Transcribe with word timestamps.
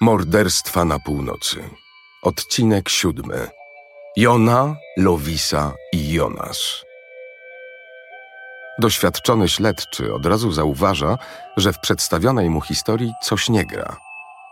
Morderstwa 0.00 0.84
na 0.84 0.98
północy. 0.98 1.70
Odcinek 2.22 2.88
siódmy. 2.88 3.48
Jona, 4.16 4.76
Lowisa 4.96 5.72
i 5.92 6.12
Jonas. 6.12 6.84
Doświadczony 8.78 9.48
śledczy 9.48 10.14
od 10.14 10.26
razu 10.26 10.52
zauważa, 10.52 11.18
że 11.56 11.72
w 11.72 11.80
przedstawionej 11.80 12.50
mu 12.50 12.60
historii 12.60 13.12
coś 13.22 13.48
nie 13.48 13.64
gra. 13.64 13.96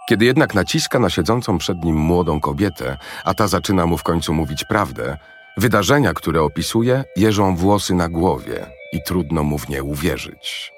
Kiedy 0.09 0.25
jednak 0.25 0.55
naciska 0.55 0.99
na 0.99 1.11
siedzącą 1.11 1.59
przed 1.59 1.85
nim 1.85 1.97
młodą 1.97 2.41
kobietę, 2.41 2.99
a 3.25 3.35
ta 3.35 3.49
zaczyna 3.49 3.87
mu 3.87 3.99
w 3.99 4.03
końcu 4.03 4.35
mówić 4.35 4.65
prawdę, 4.65 5.17
wydarzenia, 5.57 6.15
które 6.15 6.43
opisuje, 6.43 7.05
jeżą 7.17 7.57
włosy 7.57 7.95
na 7.95 8.09
głowie 8.09 8.67
i 8.93 9.03
trudno 9.03 9.43
mu 9.43 9.59
w 9.59 9.69
nie 9.69 9.83
uwierzyć. 9.83 10.73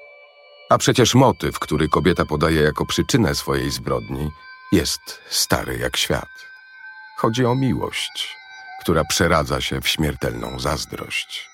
A 0.69 0.77
przecież 0.77 1.15
motyw, 1.15 1.59
który 1.59 1.87
kobieta 1.89 2.25
podaje 2.25 2.61
jako 2.61 2.85
przyczynę 2.85 3.35
swojej 3.35 3.71
zbrodni, 3.71 4.29
jest 4.71 5.21
stary 5.29 5.77
jak 5.77 5.97
świat. 5.97 6.29
Chodzi 7.17 7.45
o 7.45 7.55
miłość, 7.55 8.37
która 8.81 9.03
przeradza 9.03 9.61
się 9.61 9.81
w 9.81 9.87
śmiertelną 9.87 10.59
zazdrość. 10.59 11.49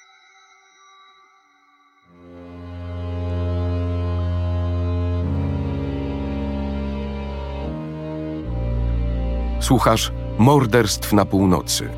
Słuchasz 9.60 10.12
Morderstw 10.38 11.14
na 11.14 11.26
północy. 11.26 11.90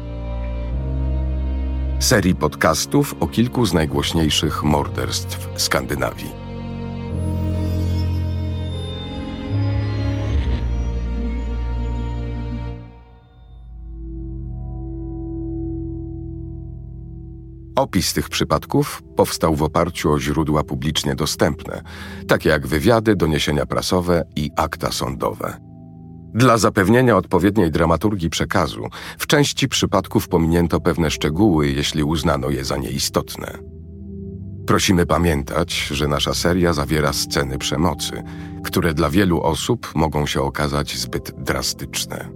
Serii 2.00 2.36
podcastów 2.36 3.16
o 3.20 3.28
kilku 3.28 3.66
z 3.66 3.74
najgłośniejszych 3.74 4.64
morderstw 4.64 5.50
Skandynawii. 5.62 6.45
Opis 17.76 18.14
tych 18.14 18.30
przypadków 18.30 19.02
powstał 19.16 19.56
w 19.56 19.64
oparciu 19.64 20.12
o 20.12 20.20
źródła 20.20 20.64
publicznie 20.64 21.16
dostępne, 21.16 21.82
takie 22.28 22.50
jak 22.50 22.68
wywiady, 22.68 23.16
doniesienia 23.16 23.66
prasowe 23.66 24.24
i 24.36 24.52
akta 24.58 24.92
sądowe. 24.92 25.58
Dla 26.34 26.58
zapewnienia 26.58 27.18
odpowiedniej 27.18 27.72
dramaturgii 27.72 28.30
przekazu, 28.30 28.88
w 29.18 29.28
części 29.28 29.68
przypadków 29.68 30.28
pominięto 30.28 30.82
pewne 30.82 31.12
szczegóły, 31.12 31.68
jeśli 31.68 32.04
uznano 32.04 32.50
je 32.50 32.66
za 32.66 32.78
nieistotne. 32.78 33.58
Prosimy 34.68 35.06
pamiętać, 35.06 35.88
że 35.92 36.08
nasza 36.08 36.34
seria 36.34 36.74
zawiera 36.74 37.14
sceny 37.14 37.58
przemocy, 37.58 38.24
które 38.64 38.94
dla 38.94 39.10
wielu 39.10 39.42
osób 39.42 39.92
mogą 39.96 40.26
się 40.26 40.42
okazać 40.42 40.98
zbyt 40.98 41.32
drastyczne. 41.38 42.30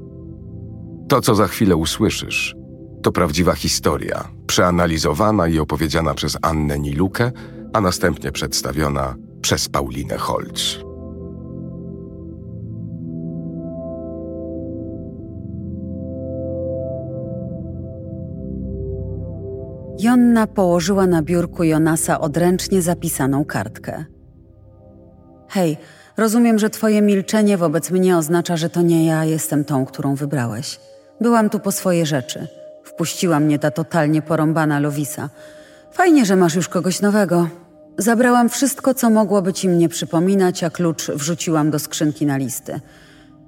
To, 1.09 1.21
co 1.21 1.35
za 1.35 1.47
chwilę 1.47 1.75
usłyszysz, 1.75 2.55
to 3.01 3.11
prawdziwa 3.11 3.53
historia, 3.53 4.27
przeanalizowana 4.47 5.47
i 5.47 5.59
opowiedziana 5.59 6.13
przez 6.13 6.37
Annę 6.41 6.79
Nilukę, 6.79 7.31
a 7.73 7.81
następnie 7.81 8.31
przedstawiona 8.31 9.15
przez 9.41 9.69
Paulinę 9.69 10.17
Holz. 10.17 10.79
Jonna 19.99 20.47
położyła 20.47 21.07
na 21.07 21.21
biurku 21.21 21.63
Jonasa 21.63 22.19
odręcznie 22.19 22.81
zapisaną 22.81 23.45
kartkę. 23.45 24.05
Hej, 25.49 25.77
rozumiem, 26.17 26.59
że 26.59 26.69
twoje 26.69 27.01
milczenie 27.01 27.57
wobec 27.57 27.91
mnie 27.91 28.17
oznacza, 28.17 28.57
że 28.57 28.69
to 28.69 28.81
nie 28.81 29.05
ja 29.05 29.25
jestem 29.25 29.65
tą, 29.65 29.85
którą 29.85 30.15
wybrałeś. 30.15 30.79
Byłam 31.21 31.49
tu 31.49 31.59
po 31.59 31.71
swoje 31.71 32.05
rzeczy. 32.05 32.58
Wpuściła 32.99 33.39
mnie 33.39 33.59
ta 33.59 33.71
totalnie 33.71 34.21
porąbana 34.21 34.79
Lowisa. 34.79 35.29
Fajnie, 35.91 36.25
że 36.25 36.35
masz 36.35 36.55
już 36.55 36.67
kogoś 36.67 37.01
nowego. 37.01 37.47
Zabrałam 37.97 38.49
wszystko, 38.49 38.93
co 38.93 39.09
mogłoby 39.09 39.53
ci 39.53 39.69
mnie 39.69 39.89
przypominać, 39.89 40.63
a 40.63 40.69
klucz 40.69 41.07
wrzuciłam 41.07 41.71
do 41.71 41.79
skrzynki 41.79 42.25
na 42.25 42.37
listy. 42.37 42.79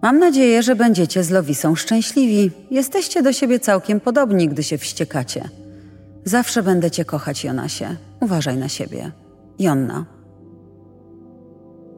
Mam 0.01 0.19
nadzieję, 0.19 0.63
że 0.63 0.75
będziecie 0.75 1.23
z 1.23 1.29
Lowisą 1.29 1.75
szczęśliwi. 1.75 2.51
Jesteście 2.71 3.23
do 3.23 3.33
siebie 3.33 3.59
całkiem 3.59 3.99
podobni, 3.99 4.49
gdy 4.49 4.63
się 4.63 4.77
wściekacie. 4.77 5.49
Zawsze 6.25 6.63
będę 6.63 6.91
cię 6.91 7.05
kochać, 7.05 7.43
Jonasie. 7.43 7.95
Uważaj 8.19 8.57
na 8.57 8.69
siebie. 8.69 9.11
Jonna. 9.59 10.05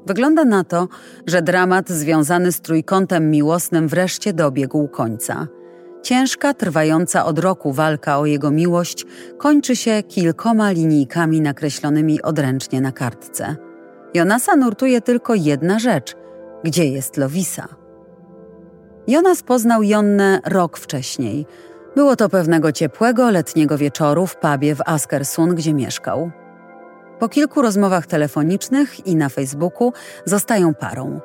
Wygląda 0.05 0.45
na 0.45 0.63
to, 0.63 0.87
że 1.27 1.41
dramat 1.41 1.89
związany 1.89 2.51
z 2.51 2.61
trójkątem 2.61 3.31
miłosnym 3.31 3.87
wreszcie 3.87 4.33
dobiegł 4.33 4.87
końca– 4.87 5.47
Ciężka, 6.03 6.53
trwająca 6.53 7.25
od 7.25 7.39
roku 7.39 7.73
walka 7.73 8.19
o 8.19 8.25
jego 8.25 8.51
miłość 8.51 9.05
kończy 9.37 9.75
się 9.75 10.03
kilkoma 10.03 10.71
linijkami 10.71 11.41
nakreślonymi 11.41 12.21
odręcznie 12.21 12.81
na 12.81 12.91
kartce. 12.91 13.55
Jonasa 14.13 14.55
nurtuje 14.55 15.01
tylko 15.01 15.35
jedna 15.35 15.79
rzecz: 15.79 16.15
gdzie 16.63 16.85
jest 16.85 17.17
Lowisa? 17.17 17.67
Jonas 19.07 19.43
poznał 19.43 19.83
Jonnę 19.83 20.39
rok 20.45 20.77
wcześniej. 20.77 21.45
Było 21.95 22.15
to 22.15 22.29
pewnego 22.29 22.71
ciepłego, 22.71 23.31
letniego 23.31 23.77
wieczoru 23.77 24.27
w 24.27 24.35
pubie 24.35 24.75
w 24.75 24.81
Askersund, 24.85 25.53
gdzie 25.53 25.73
mieszkał. 25.73 26.31
Po 27.19 27.29
kilku 27.29 27.61
rozmowach 27.61 28.07
telefonicznych 28.07 29.07
i 29.07 29.15
na 29.15 29.29
Facebooku 29.29 29.93
zostają 30.25 30.73
parą. 30.73 31.19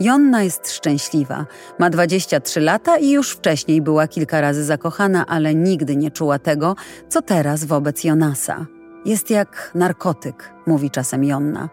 Jonna 0.00 0.42
jest 0.42 0.72
szczęśliwa. 0.72 1.46
Ma 1.78 1.90
23 1.90 2.60
lata 2.60 2.96
i 2.96 3.10
już 3.10 3.30
wcześniej 3.30 3.82
była 3.82 4.08
kilka 4.08 4.40
razy 4.40 4.64
zakochana, 4.64 5.26
ale 5.26 5.54
nigdy 5.54 5.96
nie 5.96 6.10
czuła 6.10 6.38
tego, 6.38 6.76
co 7.08 7.22
teraz 7.22 7.64
wobec 7.64 8.04
Jonasa. 8.04 8.66
Jest 9.04 9.30
jak 9.30 9.70
narkotyk, 9.74 10.52
mówi 10.66 10.90
czasem 10.90 11.24
Jonna. 11.24 11.68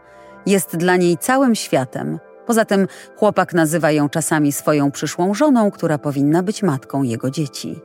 Jest 0.45 0.77
dla 0.77 0.95
niej 0.95 1.17
całym 1.17 1.55
światem. 1.55 2.19
Poza 2.45 2.65
tym 2.65 2.87
chłopak 3.17 3.53
nazywa 3.53 3.91
ją 3.91 4.09
czasami 4.09 4.51
swoją 4.51 4.91
przyszłą 4.91 5.33
żoną, 5.33 5.71
która 5.71 5.97
powinna 5.97 6.43
być 6.43 6.63
matką 6.63 7.03
jego 7.03 7.31
dzieci. 7.31 7.79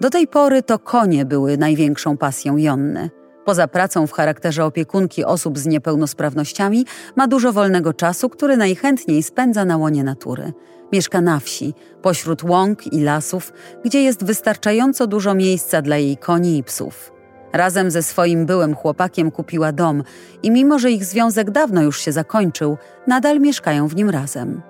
Do 0.00 0.10
tej 0.10 0.26
pory 0.26 0.62
to 0.62 0.78
konie 0.78 1.24
były 1.24 1.56
największą 1.56 2.16
pasją 2.16 2.56
Jonny– 2.56 3.10
Poza 3.44 3.68
pracą 3.68 4.06
w 4.06 4.12
charakterze 4.12 4.64
opiekunki 4.64 5.24
osób 5.24 5.58
z 5.58 5.66
niepełnosprawnościami, 5.66 6.86
ma 7.16 7.28
dużo 7.28 7.52
wolnego 7.52 7.92
czasu, 7.92 8.28
który 8.28 8.56
najchętniej 8.56 9.22
spędza 9.22 9.64
na 9.64 9.76
łonie 9.76 10.04
natury. 10.04 10.52
Mieszka 10.92 11.20
na 11.20 11.40
wsi, 11.40 11.74
pośród 12.02 12.42
łąk 12.42 12.92
i 12.92 13.00
lasów, 13.00 13.52
gdzie 13.84 14.02
jest 14.02 14.24
wystarczająco 14.24 15.06
dużo 15.06 15.34
miejsca 15.34 15.82
dla 15.82 15.96
jej 15.96 16.16
koni 16.16 16.58
i 16.58 16.64
psów. 16.64 17.12
Razem 17.52 17.90
ze 17.90 18.02
swoim 18.02 18.46
byłym 18.46 18.74
chłopakiem 18.74 19.30
kupiła 19.30 19.72
dom 19.72 20.02
i 20.42 20.50
mimo, 20.50 20.78
że 20.78 20.90
ich 20.90 21.04
związek 21.04 21.50
dawno 21.50 21.82
już 21.82 22.00
się 22.00 22.12
zakończył, 22.12 22.76
nadal 23.06 23.40
mieszkają 23.40 23.88
w 23.88 23.96
nim 23.96 24.10
razem. 24.10 24.62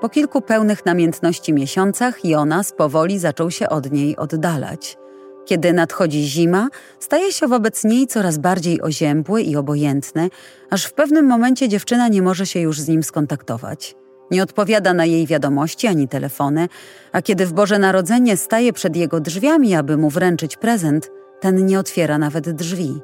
Po 0.00 0.08
kilku 0.08 0.40
pełnych 0.40 0.86
namiętności 0.86 1.52
miesiącach 1.52 2.24
Jonas 2.24 2.72
powoli 2.72 3.18
zaczął 3.18 3.50
się 3.50 3.68
od 3.68 3.92
niej 3.92 4.16
oddalać– 4.16 4.96
kiedy 5.46 5.72
nadchodzi 5.72 6.24
zima, 6.24 6.68
staje 7.00 7.32
się 7.32 7.48
wobec 7.48 7.84
niej 7.84 8.06
coraz 8.06 8.38
bardziej 8.38 8.82
oziębły 8.82 9.42
i 9.42 9.56
obojętny, 9.56 10.30
aż 10.70 10.84
w 10.84 10.92
pewnym 10.92 11.26
momencie 11.26 11.68
dziewczyna 11.68 12.08
nie 12.08 12.22
może 12.22 12.46
się 12.46 12.60
już 12.60 12.80
z 12.80 12.88
nim 12.88 13.02
skontaktować. 13.02 13.94
Nie 14.30 14.42
odpowiada 14.42 14.94
na 14.94 15.04
jej 15.04 15.26
wiadomości 15.26 15.86
ani 15.86 16.08
telefony, 16.08 16.68
a 17.12 17.22
kiedy 17.22 17.46
w 17.46 17.52
Boże 17.52 17.78
Narodzenie 17.78 18.36
staje 18.36 18.72
przed 18.72 18.96
jego 18.96 19.20
drzwiami, 19.20 19.74
aby 19.74 19.96
mu 19.96 20.10
wręczyć 20.10 20.56
prezent, 20.56 21.10
ten 21.40 21.66
nie 21.66 21.78
otwiera 21.78 22.18
nawet 22.18 22.50
drzwi. 22.50 23.00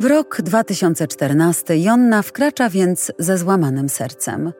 W 0.00 0.04
rok 0.04 0.42
2014 0.42 1.78
Jonna 1.78 2.22
wkracza 2.22 2.70
więc 2.70 3.12
ze 3.18 3.38
złamanym 3.38 3.88
sercem. 3.88 4.52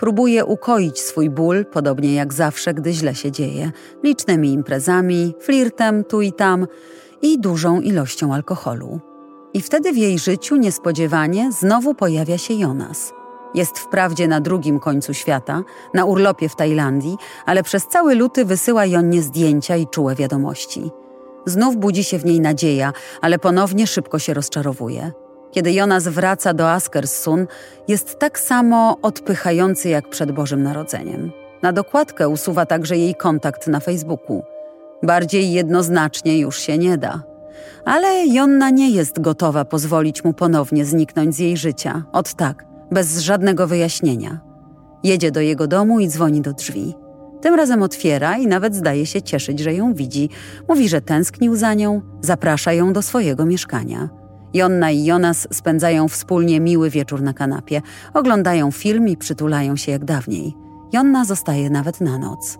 Próbuje 0.00 0.44
ukoić 0.44 1.00
swój 1.00 1.30
ból, 1.30 1.64
podobnie 1.64 2.14
jak 2.14 2.32
zawsze, 2.32 2.74
gdy 2.74 2.92
źle 2.92 3.14
się 3.14 3.32
dzieje, 3.32 3.72
licznymi 4.02 4.52
imprezami, 4.52 5.34
flirtem 5.40 6.04
tu 6.04 6.22
i 6.22 6.32
tam 6.32 6.66
i 7.22 7.40
dużą 7.40 7.80
ilością 7.80 8.34
alkoholu. 8.34 9.00
I 9.54 9.60
wtedy 9.60 9.92
w 9.92 9.96
jej 9.96 10.18
życiu 10.18 10.56
niespodziewanie 10.56 11.52
znowu 11.52 11.94
pojawia 11.94 12.38
się 12.38 12.54
Jonas. 12.54 13.12
Jest 13.54 13.78
wprawdzie 13.78 14.28
na 14.28 14.40
drugim 14.40 14.78
końcu 14.78 15.14
świata, 15.14 15.62
na 15.94 16.04
urlopie 16.04 16.48
w 16.48 16.56
Tajlandii, 16.56 17.16
ale 17.46 17.62
przez 17.62 17.86
cały 17.86 18.14
luty 18.14 18.44
wysyła 18.44 18.86
Jonnie 18.86 19.22
zdjęcia 19.22 19.76
i 19.76 19.86
czułe 19.86 20.14
wiadomości. 20.14 20.90
Znów 21.46 21.76
budzi 21.76 22.04
się 22.04 22.18
w 22.18 22.24
niej 22.24 22.40
nadzieja, 22.40 22.92
ale 23.20 23.38
ponownie 23.38 23.86
szybko 23.86 24.18
się 24.18 24.34
rozczarowuje. 24.34 25.12
Kiedy 25.50 25.72
Jonas 25.72 26.08
wraca 26.08 26.54
do 26.54 26.70
Askersun, 26.70 27.46
jest 27.88 28.18
tak 28.18 28.38
samo 28.38 28.96
odpychający 29.02 29.88
jak 29.88 30.08
przed 30.08 30.32
Bożym 30.32 30.62
Narodzeniem. 30.62 31.32
Na 31.62 31.72
dokładkę 31.72 32.28
usuwa 32.28 32.66
także 32.66 32.96
jej 32.96 33.14
kontakt 33.14 33.66
na 33.66 33.80
Facebooku. 33.80 34.42
Bardziej 35.02 35.52
jednoznacznie 35.52 36.38
już 36.38 36.58
się 36.58 36.78
nie 36.78 36.98
da. 36.98 37.22
Ale 37.84 38.26
Jonna 38.26 38.70
nie 38.70 38.90
jest 38.90 39.20
gotowa 39.20 39.64
pozwolić 39.64 40.24
mu 40.24 40.32
ponownie 40.32 40.84
zniknąć 40.84 41.34
z 41.34 41.38
jej 41.38 41.56
życia, 41.56 42.04
od 42.12 42.34
tak, 42.34 42.64
bez 42.90 43.18
żadnego 43.18 43.66
wyjaśnienia. 43.66 44.40
Jedzie 45.02 45.30
do 45.30 45.40
jego 45.40 45.66
domu 45.66 46.00
i 46.00 46.08
dzwoni 46.08 46.40
do 46.40 46.52
drzwi. 46.52 46.94
Tym 47.40 47.54
razem 47.54 47.82
otwiera 47.82 48.36
i 48.36 48.46
nawet 48.46 48.74
zdaje 48.74 49.06
się 49.06 49.22
cieszyć, 49.22 49.60
że 49.60 49.74
ją 49.74 49.94
widzi. 49.94 50.28
Mówi, 50.68 50.88
że 50.88 51.00
tęsknił 51.00 51.56
za 51.56 51.74
nią, 51.74 52.00
zaprasza 52.20 52.72
ją 52.72 52.92
do 52.92 53.02
swojego 53.02 53.44
mieszkania. 53.44 54.19
Jonna 54.54 54.90
i 54.90 55.04
Jonas 55.04 55.48
spędzają 55.52 56.08
wspólnie 56.08 56.60
miły 56.60 56.90
wieczór 56.90 57.22
na 57.22 57.32
kanapie, 57.32 57.82
oglądają 58.14 58.70
film 58.70 59.08
i 59.08 59.16
przytulają 59.16 59.76
się 59.76 59.92
jak 59.92 60.04
dawniej. 60.04 60.56
Jonna 60.92 61.24
zostaje 61.24 61.70
nawet 61.70 62.00
na 62.00 62.18
noc. 62.18 62.58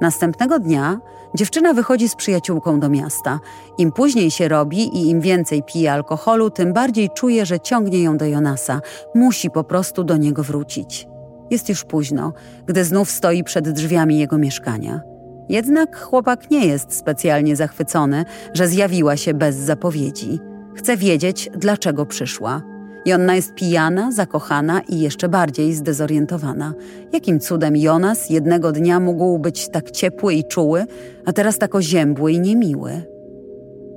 Następnego 0.00 0.58
dnia 0.58 1.00
dziewczyna 1.34 1.74
wychodzi 1.74 2.08
z 2.08 2.14
przyjaciółką 2.14 2.80
do 2.80 2.88
miasta. 2.88 3.40
Im 3.78 3.92
później 3.92 4.30
się 4.30 4.48
robi 4.48 4.78
i 4.78 5.10
im 5.10 5.20
więcej 5.20 5.62
pije 5.62 5.92
alkoholu, 5.92 6.50
tym 6.50 6.72
bardziej 6.72 7.10
czuje, 7.10 7.46
że 7.46 7.60
ciągnie 7.60 8.02
ją 8.02 8.16
do 8.16 8.24
Jonasa. 8.24 8.80
Musi 9.14 9.50
po 9.50 9.64
prostu 9.64 10.04
do 10.04 10.16
niego 10.16 10.42
wrócić. 10.42 11.06
Jest 11.50 11.68
już 11.68 11.84
późno, 11.84 12.32
gdy 12.66 12.84
znów 12.84 13.10
stoi 13.10 13.44
przed 13.44 13.68
drzwiami 13.68 14.18
jego 14.18 14.38
mieszkania. 14.38 15.00
Jednak 15.48 16.00
chłopak 16.00 16.50
nie 16.50 16.66
jest 16.66 16.98
specjalnie 16.98 17.56
zachwycony, 17.56 18.24
że 18.54 18.68
zjawiła 18.68 19.16
się 19.16 19.34
bez 19.34 19.56
zapowiedzi. 19.56 20.51
Chce 20.74 20.96
wiedzieć, 20.96 21.50
dlaczego 21.56 22.06
przyszła. 22.06 22.62
Jonna 23.06 23.36
jest 23.36 23.54
pijana, 23.54 24.12
zakochana 24.12 24.80
i 24.80 25.00
jeszcze 25.00 25.28
bardziej 25.28 25.74
zdezorientowana. 25.74 26.74
Jakim 27.12 27.40
cudem 27.40 27.76
Jonas 27.76 28.30
jednego 28.30 28.72
dnia 28.72 29.00
mógł 29.00 29.38
być 29.38 29.68
tak 29.68 29.90
ciepły 29.90 30.34
i 30.34 30.44
czuły, 30.44 30.86
a 31.24 31.32
teraz 31.32 31.58
tak 31.58 31.74
oziębły 31.74 32.32
i 32.32 32.40
niemiły? 32.40 33.02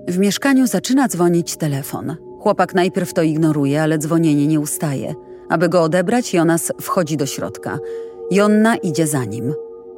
W 0.08 0.18
mieszkaniu 0.18 0.68
zaczyna 0.68 1.08
dzwonić 1.08 1.58
telefon. 1.58 2.16
Chłopak 2.40 2.74
najpierw 2.74 3.14
to 3.14 3.22
ignoruje, 3.22 3.82
ale 3.82 3.98
dzwonienie 3.98 4.48
nie 4.48 4.60
ustaje. 4.60 5.16
Aby 5.50 5.70
go 5.70 5.84
odebrać, 5.84 6.34
Jonas 6.34 6.72
wchodzi 6.82 7.18
do 7.18 7.26
środka. 7.26 7.80
Jonna 8.32 8.76
idzie 8.76 9.08
za 9.08 9.26
nim. 9.26 9.54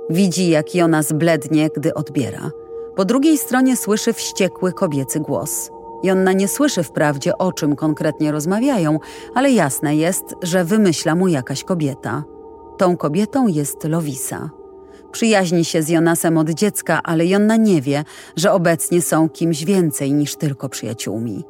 Widzi, 0.10 0.50
jak 0.50 0.76
Jonas 0.76 1.14
blednie, 1.14 1.70
gdy 1.76 1.94
odbiera. 1.94 2.52
Po 2.96 3.06
drugiej 3.06 3.38
stronie 3.38 3.78
słyszy 3.78 4.14
wściekły 4.14 4.74
kobiecy 4.74 5.20
głos. 5.20 5.70
Jonna 6.04 6.34
nie 6.34 6.48
słyszy 6.48 6.84
wprawdzie, 6.84 7.38
o 7.38 7.54
czym 7.54 7.76
konkretnie 7.76 8.32
rozmawiają, 8.32 9.00
ale 9.36 9.52
jasne 9.52 9.96
jest, 9.96 10.24
że 10.44 10.66
wymyśla 10.66 11.16
mu 11.16 11.28
jakaś 11.28 11.64
kobieta. 11.64 12.24
Tą 12.78 12.98
kobietą 12.98 13.48
jest 13.48 13.84
Lowisa. 13.84 14.50
Przyjaźni 15.12 15.66
się 15.66 15.84
z 15.84 15.90
Jonasem 15.90 16.38
od 16.38 16.50
dziecka, 16.50 17.00
ale 17.04 17.26
Jonna 17.26 17.56
nie 17.56 17.82
wie, 17.82 18.04
że 18.36 18.52
obecnie 18.52 19.02
są 19.02 19.30
kimś 19.30 19.66
więcej 19.66 20.14
niż 20.14 20.36
tylko 20.36 20.70
przyjaciółmi. 20.70 21.44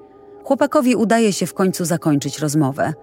Chłopakowi 0.44 0.96
udaje 0.96 1.34
się 1.34 1.46
w 1.46 1.54
końcu 1.54 1.86
zakończyć 1.86 2.40
rozmowę. 2.40 2.94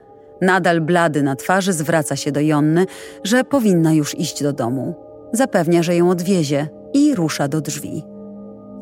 Nadal 0.40 0.80
blady 0.80 1.22
na 1.22 1.36
twarzy 1.36 1.72
zwraca 1.72 2.16
się 2.16 2.32
do 2.32 2.40
Jonny, 2.40 2.86
że 3.24 3.44
powinna 3.44 3.92
już 3.92 4.18
iść 4.18 4.42
do 4.42 4.52
domu. 4.52 4.94
Zapewnia, 5.32 5.82
że 5.82 5.96
ją 5.96 6.10
odwiezie 6.10 6.68
i 6.94 7.14
rusza 7.14 7.48
do 7.48 7.60
drzwi. 7.60 8.13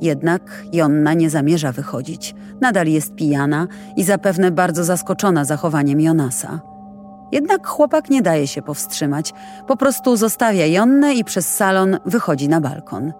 Jednak 0.02 0.64
Jonna 0.72 1.14
nie 1.14 1.30
zamierza 1.30 1.72
wychodzić. 1.72 2.34
Nadal 2.60 2.86
jest 2.86 3.14
pijana 3.14 3.66
i 3.96 4.04
zapewne 4.04 4.50
bardzo 4.50 4.84
zaskoczona 4.84 5.44
zachowaniem 5.44 6.00
Jonasa. 6.00 6.60
Jednak 7.32 7.66
chłopak 7.66 8.10
nie 8.10 8.22
daje 8.22 8.46
się 8.46 8.62
powstrzymać. 8.62 9.32
Po 9.66 9.76
prostu 9.76 10.16
zostawia 10.16 10.66
Jonnę 10.66 11.14
i 11.14 11.24
przez 11.24 11.54
salon 11.54 11.98
wychodzi 12.06 12.48
na 12.48 12.60
balkon. 12.60 13.12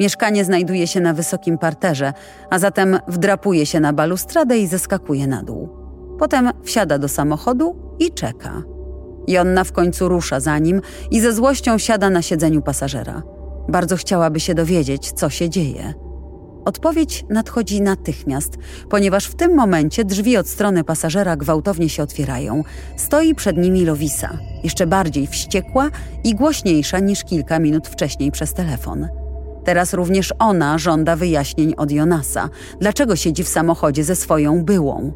Mieszkanie 0.00 0.44
znajduje 0.44 0.86
się 0.86 1.00
na 1.00 1.14
wysokim 1.14 1.58
parterze, 1.58 2.12
a 2.50 2.58
zatem 2.58 2.98
wdrapuje 3.08 3.66
się 3.66 3.80
na 3.80 3.92
balustradę 3.92 4.58
i 4.58 4.66
zeskakuje 4.66 5.26
na 5.26 5.42
dół. 5.42 5.68
Potem 6.18 6.50
wsiada 6.64 6.98
do 6.98 7.08
samochodu 7.08 7.76
i 7.98 8.12
czeka. 8.12 8.62
Jonna 9.28 9.64
w 9.64 9.72
końcu 9.72 10.08
rusza 10.08 10.40
za 10.40 10.58
nim 10.58 10.80
i 11.10 11.20
ze 11.20 11.32
złością 11.32 11.78
siada 11.78 12.10
na 12.10 12.22
siedzeniu 12.22 12.62
pasażera. 12.62 13.22
Bardzo 13.68 13.96
chciałaby 13.96 14.40
się 14.40 14.54
dowiedzieć, 14.54 15.12
co 15.12 15.30
się 15.30 15.50
dzieje. 15.50 16.07
Odpowiedź 16.68 17.24
nadchodzi 17.28 17.82
natychmiast, 17.82 18.58
ponieważ 18.90 19.26
w 19.26 19.34
tym 19.34 19.54
momencie 19.54 20.04
drzwi 20.04 20.36
od 20.36 20.48
strony 20.48 20.84
pasażera 20.84 21.36
gwałtownie 21.36 21.88
się 21.88 22.02
otwierają. 22.02 22.64
Stoi 22.96 23.34
przed 23.34 23.56
nimi 23.56 23.84
Lowisa, 23.84 24.38
jeszcze 24.64 24.86
bardziej 24.86 25.26
wściekła 25.26 25.90
i 26.24 26.34
głośniejsza 26.34 26.98
niż 26.98 27.24
kilka 27.24 27.58
minut 27.58 27.88
wcześniej 27.88 28.32
przez 28.32 28.54
telefon. 28.54 29.08
Teraz 29.64 29.94
również 29.94 30.34
ona 30.38 30.78
żąda 30.78 31.16
wyjaśnień 31.16 31.74
od 31.76 31.90
Jonasa, 31.90 32.48
dlaczego 32.80 33.16
siedzi 33.16 33.44
w 33.44 33.48
samochodzie 33.48 34.04
ze 34.04 34.16
swoją 34.16 34.64
byłą. 34.64 35.12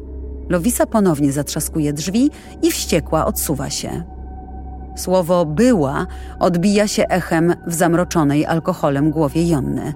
Lowisa 0.49 0.85
ponownie 0.85 1.31
zatrzaskuje 1.31 1.93
drzwi 1.93 2.29
i 2.61 2.71
wściekła 2.71 3.25
odsuwa 3.25 3.69
się. 3.69 4.03
Słowo 4.95 5.45
była 5.45 6.07
odbija 6.39 6.87
się 6.87 7.07
echem 7.07 7.53
w 7.67 7.73
zamroczonej 7.73 8.45
alkoholem 8.45 9.11
głowie 9.11 9.47
Jonny. 9.47 9.93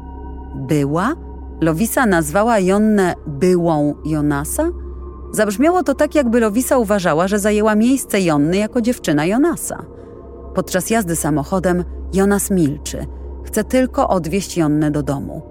Była? 0.55 1.26
Lowisa 1.61 2.05
nazwała 2.05 2.59
Jonnę 2.59 3.15
byłą 3.27 3.95
Jonasa? 4.05 4.69
Zabrzmiało 5.31 5.83
to 5.83 5.93
tak, 5.93 6.15
jakby 6.15 6.39
Lowisa 6.39 6.77
uważała, 6.77 7.27
że 7.27 7.39
zajęła 7.39 7.75
miejsce 7.75 8.21
Jonny 8.21 8.57
jako 8.57 8.81
dziewczyna 8.81 9.25
Jonasa. 9.25 9.85
Podczas 10.55 10.89
jazdy 10.89 11.15
samochodem 11.15 11.83
Jonas 12.13 12.51
milczy. 12.51 13.05
Chce 13.45 13.63
tylko 13.63 14.09
odwieźć 14.09 14.57
Jonnę 14.57 14.91
do 14.91 15.03
domu. 15.03 15.41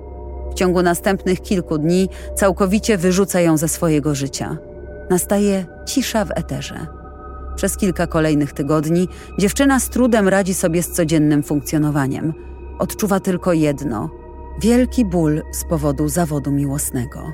W 0.50 0.54
ciągu 0.54 0.82
następnych 0.82 1.42
kilku 1.42 1.78
dni 1.78 2.08
całkowicie 2.34 2.98
wyrzuca 2.98 3.40
ją 3.40 3.56
ze 3.56 3.68
swojego 3.68 4.14
życia. 4.14 4.58
Nastaje 5.10 5.66
cisza 5.86 6.24
w 6.24 6.30
eterze. 6.30 6.86
Przez 7.56 7.76
kilka 7.76 8.06
kolejnych 8.06 8.52
tygodni 8.52 9.08
dziewczyna 9.38 9.80
z 9.80 9.90
trudem 9.90 10.28
radzi 10.28 10.54
sobie 10.54 10.82
z 10.82 10.92
codziennym 10.92 11.42
funkcjonowaniem. 11.42 12.34
Odczuwa 12.78 13.20
tylko 13.20 13.52
jedno 13.52 14.10
wielki 14.58 15.04
ból 15.04 15.42
z 15.50 15.64
powodu 15.64 16.08
zawodu 16.08 16.50
miłosnego. 16.50 17.32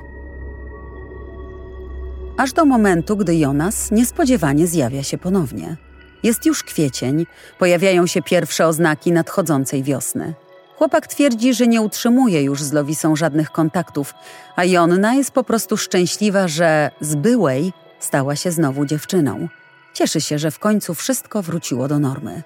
Aż 2.37 2.53
do 2.53 2.65
momentu, 2.65 3.17
gdy 3.17 3.35
Jonas 3.35 3.91
niespodziewanie 3.91 4.67
zjawia 4.67 5.03
się 5.03 5.17
ponownie. 5.17 5.77
Jest 6.23 6.45
już 6.45 6.63
kwiecień, 6.63 7.25
pojawiają 7.59 8.07
się 8.07 8.21
pierwsze 8.21 8.67
oznaki 8.67 9.11
nadchodzącej 9.11 9.83
wiosny. 9.83 10.33
Chłopak 10.77 11.07
twierdzi, 11.07 11.53
że 11.53 11.67
nie 11.67 11.81
utrzymuje 11.81 12.43
już 12.43 12.63
z 12.63 12.73
Lowisą 12.73 13.15
żadnych 13.15 13.51
kontaktów, 13.51 14.13
a 14.55 14.65
Jonna 14.65 15.13
jest 15.13 15.31
po 15.31 15.43
prostu 15.43 15.77
szczęśliwa, 15.77 16.47
że 16.47 16.91
z 17.01 17.15
byłej 17.15 17.73
stała 17.99 18.35
się 18.35 18.51
znowu 18.51 18.85
dziewczyną. 18.85 19.47
Cieszy 19.93 20.21
się, 20.21 20.39
że 20.39 20.51
w 20.51 20.59
końcu 20.59 20.93
wszystko 20.93 21.41
wróciło 21.41 21.87
do 21.87 21.99
normy. 21.99 22.43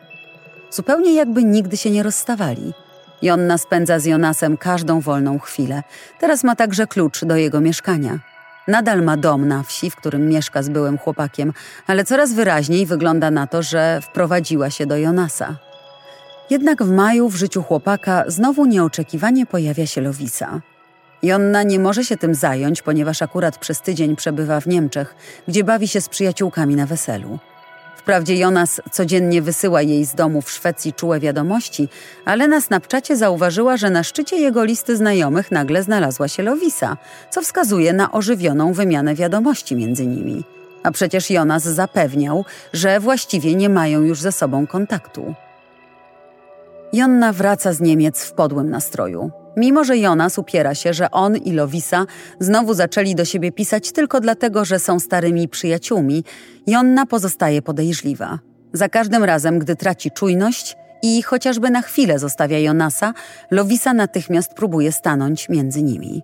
Zupełnie 0.71 1.13
jakby 1.13 1.43
nigdy 1.43 1.77
się 1.77 1.91
nie 1.91 2.03
rozstawali– 2.03 2.73
Jonna 3.21 3.57
spędza 3.57 3.99
z 3.99 4.05
Jonasem 4.05 4.57
każdą 4.57 4.99
wolną 4.99 5.39
chwilę. 5.39 5.83
Teraz 6.19 6.43
ma 6.43 6.55
także 6.55 6.87
klucz 6.87 7.25
do 7.25 7.35
jego 7.35 7.61
mieszkania. 7.61 8.19
Nadal 8.67 9.03
ma 9.03 9.17
dom 9.17 9.47
na 9.47 9.63
wsi, 9.63 9.89
w 9.91 9.95
którym 9.95 10.29
mieszka 10.29 10.63
z 10.63 10.69
byłym 10.69 10.97
chłopakiem, 10.97 11.53
ale 11.87 12.05
coraz 12.05 12.33
wyraźniej 12.33 12.85
wygląda 12.85 13.31
na 13.31 13.47
to, 13.47 13.63
że 13.63 14.01
wprowadziła 14.01 14.69
się 14.69 14.85
do 14.85 14.97
Jonasa. 14.97 15.55
Jednak 16.49 16.83
w 16.83 16.91
maju 16.91 17.29
w 17.29 17.35
życiu 17.35 17.63
chłopaka 17.63 18.23
znowu 18.27 18.65
nieoczekiwanie 18.65 19.45
pojawia 19.45 19.85
się 19.85 20.01
Lowisa. 20.01 20.61
Jonna 21.23 21.63
nie 21.63 21.79
może 21.79 22.03
się 22.03 22.17
tym 22.17 22.35
zająć, 22.35 22.81
ponieważ 22.81 23.21
akurat 23.21 23.57
przez 23.57 23.81
tydzień 23.81 24.15
przebywa 24.15 24.59
w 24.59 24.67
Niemczech, 24.67 25.15
gdzie 25.47 25.63
bawi 25.63 25.87
się 25.87 26.01
z 26.01 26.09
przyjaciółkami 26.09 26.75
na 26.75 26.85
weselu. 26.85 27.39
Wprawdzie 28.07 28.35
Jonas 28.35 28.81
codziennie 28.91 29.41
wysyła 29.41 29.81
jej 29.81 30.05
z 30.05 30.15
domu 30.15 30.41
w 30.41 30.51
Szwecji 30.51 30.93
czułe 30.93 31.19
wiadomości, 31.19 31.89
ale 32.25 32.47
na 32.47 32.61
Snapchacie 32.61 33.17
zauważyła, 33.17 33.77
że 33.77 33.89
na 33.89 34.03
szczycie 34.03 34.37
jego 34.37 34.63
listy 34.63 34.97
znajomych 34.97 35.51
nagle 35.51 35.83
znalazła 35.83 36.27
się 36.27 36.43
Lowisa, 36.43 36.97
co 37.29 37.41
wskazuje 37.41 37.93
na 37.93 38.11
ożywioną 38.11 38.73
wymianę 38.73 39.15
wiadomości 39.15 39.75
między 39.75 40.07
nimi. 40.07 40.43
A 40.83 40.91
przecież 40.91 41.29
Jonas 41.29 41.63
zapewniał, 41.63 42.45
że 42.73 42.99
właściwie 42.99 43.55
nie 43.55 43.69
mają 43.69 44.01
już 44.01 44.21
ze 44.21 44.31
sobą 44.31 44.67
kontaktu. 44.67 45.33
Jonna 46.93 47.33
wraca 47.33 47.73
z 47.73 47.81
Niemiec 47.81 48.23
w 48.23 48.31
podłym 48.31 48.69
nastroju. 48.69 49.31
Mimo, 49.57 49.83
że 49.83 49.97
Jonas 49.97 50.37
upiera 50.37 50.75
się, 50.75 50.93
że 50.93 51.11
on 51.11 51.37
i 51.37 51.51
Lowisa 51.51 52.05
znowu 52.39 52.73
zaczęli 52.73 53.15
do 53.15 53.25
siebie 53.25 53.51
pisać 53.51 53.91
tylko 53.91 54.19
dlatego, 54.19 54.65
że 54.65 54.79
są 54.79 54.99
starymi 54.99 55.47
przyjaciółmi, 55.47 56.23
Jonna 56.67 57.05
pozostaje 57.05 57.61
podejrzliwa. 57.61 58.39
Za 58.73 58.89
każdym 58.89 59.23
razem, 59.23 59.59
gdy 59.59 59.75
traci 59.75 60.11
czujność 60.11 60.75
i 61.03 61.21
chociażby 61.21 61.69
na 61.69 61.81
chwilę 61.81 62.19
zostawia 62.19 62.59
Jonasa, 62.59 63.13
Lowisa 63.51 63.93
natychmiast 63.93 64.53
próbuje 64.53 64.91
stanąć 64.91 65.49
między 65.49 65.83
nimi. 65.83 66.21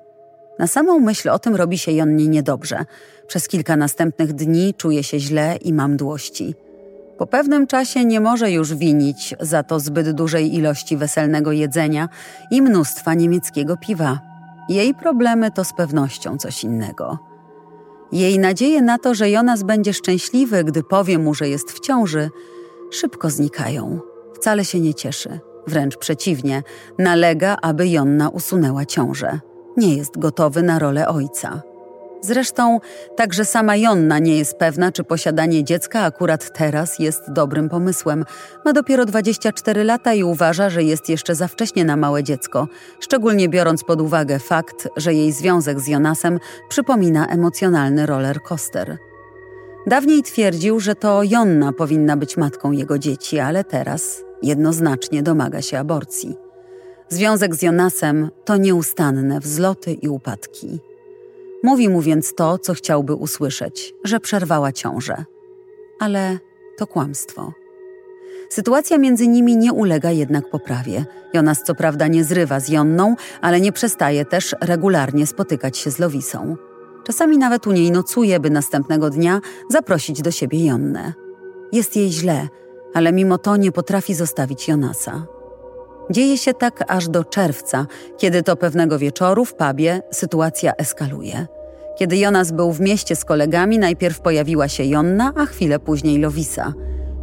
Na 0.60 0.68
samą 0.68 1.00
myśl 1.00 1.30
o 1.30 1.40
tym 1.40 1.56
robi 1.56 1.78
się 1.78 1.92
Jonnie 1.92 2.28
niedobrze. 2.28 2.86
Przez 3.28 3.48
kilka 3.48 3.76
następnych 3.76 4.34
dni 4.34 4.74
czuje 4.74 5.04
się 5.04 5.20
źle 5.20 5.56
i 5.62 5.74
ma 5.74 5.88
mdłości. 5.88 6.56
Po 7.18 7.28
pewnym 7.28 7.68
czasie 7.68 8.06
nie 8.06 8.20
może 8.20 8.52
już 8.52 8.74
winić 8.74 9.36
za 9.40 9.64
to 9.64 9.80
zbyt 9.80 10.12
dużej 10.12 10.56
ilości 10.56 10.98
weselnego 10.98 11.52
jedzenia 11.52 12.10
i 12.52 12.62
mnóstwa 12.62 13.14
niemieckiego 13.14 13.78
piwa. 13.78 14.20
Jej 14.70 14.94
problemy 14.94 15.52
to 15.52 15.64
z 15.64 15.74
pewnością 15.74 16.38
coś 16.38 16.64
innego. 16.64 17.20
Jej 18.12 18.40
nadzieje 18.40 18.82
na 18.82 18.98
to, 18.98 19.16
że 19.16 19.30
Jonas 19.30 19.64
będzie 19.64 19.94
szczęśliwy, 19.94 20.64
gdy 20.64 20.84
powie 20.84 21.20
mu, 21.20 21.34
że 21.34 21.50
jest 21.50 21.72
w 21.72 21.80
ciąży, 21.80 22.30
szybko 22.92 23.30
znikają. 23.30 24.00
Wcale 24.36 24.66
się 24.66 24.80
nie 24.80 24.94
cieszy. 24.94 25.40
Wręcz 25.68 25.98
przeciwnie, 25.98 26.64
nalega, 27.00 27.58
aby 27.62 27.88
Jonna 27.88 28.30
usunęła 28.30 28.86
ciążę. 28.86 29.40
Nie 29.78 29.96
jest 29.96 30.20
gotowy 30.20 30.64
na 30.64 30.80
rolę 30.80 31.08
ojca. 31.08 31.62
Zresztą 32.26 32.80
także 33.16 33.46
sama 33.46 33.76
Jonna 33.76 34.20
nie 34.20 34.38
jest 34.38 34.58
pewna, 34.58 34.92
czy 34.92 35.04
posiadanie 35.04 35.64
dziecka 35.64 36.02
akurat 36.02 36.58
teraz 36.58 37.00
jest 37.00 37.22
dobrym 37.32 37.70
pomysłem. 37.70 38.26
Ma 38.66 38.74
dopiero 38.74 39.06
24 39.06 39.84
lata 39.84 40.14
i 40.14 40.24
uważa, 40.24 40.70
że 40.70 40.84
jest 40.84 41.10
jeszcze 41.10 41.36
za 41.36 41.48
wcześnie 41.48 41.86
na 41.86 41.98
małe 41.98 42.24
dziecko, 42.24 42.68
szczególnie 43.00 43.50
biorąc 43.50 43.84
pod 43.84 44.02
uwagę 44.02 44.40
fakt, 44.40 44.88
że 44.98 45.14
jej 45.14 45.32
związek 45.32 45.80
z 45.80 45.88
Jonasem 45.88 46.40
przypomina 46.70 47.28
emocjonalny 47.28 48.06
roller 48.06 48.42
coaster. 48.42 48.98
Dawniej 49.88 50.24
twierdził, 50.24 50.80
że 50.80 50.96
to 50.96 51.24
Jonna 51.24 51.74
powinna 51.74 52.18
być 52.18 52.38
matką 52.38 52.72
jego 52.72 53.00
dzieci, 53.00 53.40
ale 53.40 53.64
teraz 53.64 54.24
jednoznacznie 54.42 55.24
domaga 55.24 55.62
się 55.62 55.80
aborcji. 55.80 56.36
Związek 57.10 57.56
z 57.56 57.62
Jonasem 57.62 58.30
to 58.46 58.58
nieustanne 58.58 59.40
wzloty 59.40 59.94
i 59.94 60.10
upadki. 60.10 60.93
Mówi 61.64 61.90
mu 61.90 62.02
więc 62.02 62.36
to, 62.36 62.58
co 62.58 62.74
chciałby 62.74 63.16
usłyszeć, 63.16 63.94
że 64.04 64.20
przerwała 64.20 64.72
ciążę. 64.72 65.26
Ale 66.00 66.40
to 66.78 66.88
kłamstwo. 66.88 67.54
Sytuacja 68.50 68.98
między 68.98 69.28
nimi 69.28 69.58
nie 69.58 69.74
ulega 69.74 70.12
jednak 70.12 70.50
poprawie. 70.50 71.06
Jonas 71.34 71.64
co 71.64 71.76
prawda 71.76 72.08
nie 72.08 72.24
zrywa 72.24 72.60
z 72.60 72.70
Jonną, 72.70 73.16
ale 73.42 73.62
nie 73.62 73.72
przestaje 73.72 74.26
też 74.26 74.56
regularnie 74.62 75.28
spotykać 75.28 75.78
się 75.78 75.92
z 75.92 76.00
Lowisą. 76.00 76.56
Czasami 77.04 77.38
nawet 77.38 77.68
u 77.68 77.72
niej 77.72 77.92
nocuje, 77.92 78.40
by 78.40 78.50
następnego 78.50 79.10
dnia 79.10 79.42
zaprosić 79.70 80.22
do 80.22 80.32
siebie 80.32 80.66
Jonnę. 80.66 81.14
Jest 81.72 81.96
jej 81.96 82.12
źle, 82.12 82.48
ale 82.94 83.12
mimo 83.12 83.38
to 83.38 83.56
nie 83.56 83.72
potrafi 83.72 84.14
zostawić 84.14 84.68
Jonasa. 84.68 85.26
Dzieje 86.12 86.38
się 86.38 86.54
tak 86.54 86.84
aż 86.88 87.08
do 87.08 87.24
czerwca, 87.24 87.86
kiedy 88.18 88.44
to 88.44 88.56
pewnego 88.56 89.00
wieczoru 89.00 89.46
w 89.46 89.56
pubie 89.56 90.02
sytuacja 90.12 90.74
eskaluje. 90.76 91.48
Kiedy 91.96 92.18
Jonas 92.18 92.52
był 92.52 92.72
w 92.72 92.82
mieście 92.82 93.16
z 93.16 93.26
kolegami, 93.26 93.80
najpierw 93.80 94.22
pojawiła 94.22 94.68
się 94.68 94.84
Jonna, 94.84 95.34
a 95.36 95.46
chwilę 95.46 95.80
później 95.80 96.20
Lowisa. 96.20 96.74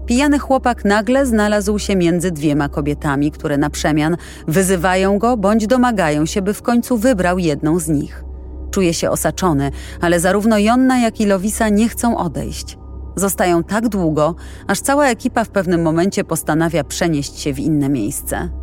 Pijany 0.07 0.39
chłopak 0.39 0.85
nagle 0.85 1.27
znalazł 1.27 1.79
się 1.79 1.97
między 1.97 2.31
dwiema 2.31 2.69
kobietami, 2.69 3.31
które 3.31 3.59
na 3.59 3.71
przemian 3.71 4.17
wyzywają 4.49 5.19
go 5.19 5.37
bądź 5.37 5.67
domagają 5.67 6.27
się, 6.27 6.43
by 6.43 6.55
w 6.55 6.63
końcu 6.63 6.97
wybrał 6.97 7.39
jedną 7.39 7.79
z 7.79 7.89
nich. 7.89 8.25
Czuje 8.71 8.95
się 8.95 9.11
osaczony, 9.11 9.71
ale 10.01 10.21
zarówno 10.21 10.59
Jonna, 10.59 10.99
jak 10.99 11.21
i 11.21 11.27
Lowisa 11.27 11.69
nie 11.69 11.89
chcą 11.89 12.17
odejść. 12.17 12.79
Zostają 13.17 13.65
tak 13.65 13.89
długo, 13.89 14.35
aż 14.67 14.81
cała 14.81 15.07
ekipa 15.07 15.45
w 15.45 15.49
pewnym 15.49 15.83
momencie 15.83 16.25
postanawia 16.25 16.85
przenieść 16.85 17.39
się 17.39 17.53
w 17.53 17.59
inne 17.59 17.89
miejsce. 17.89 18.60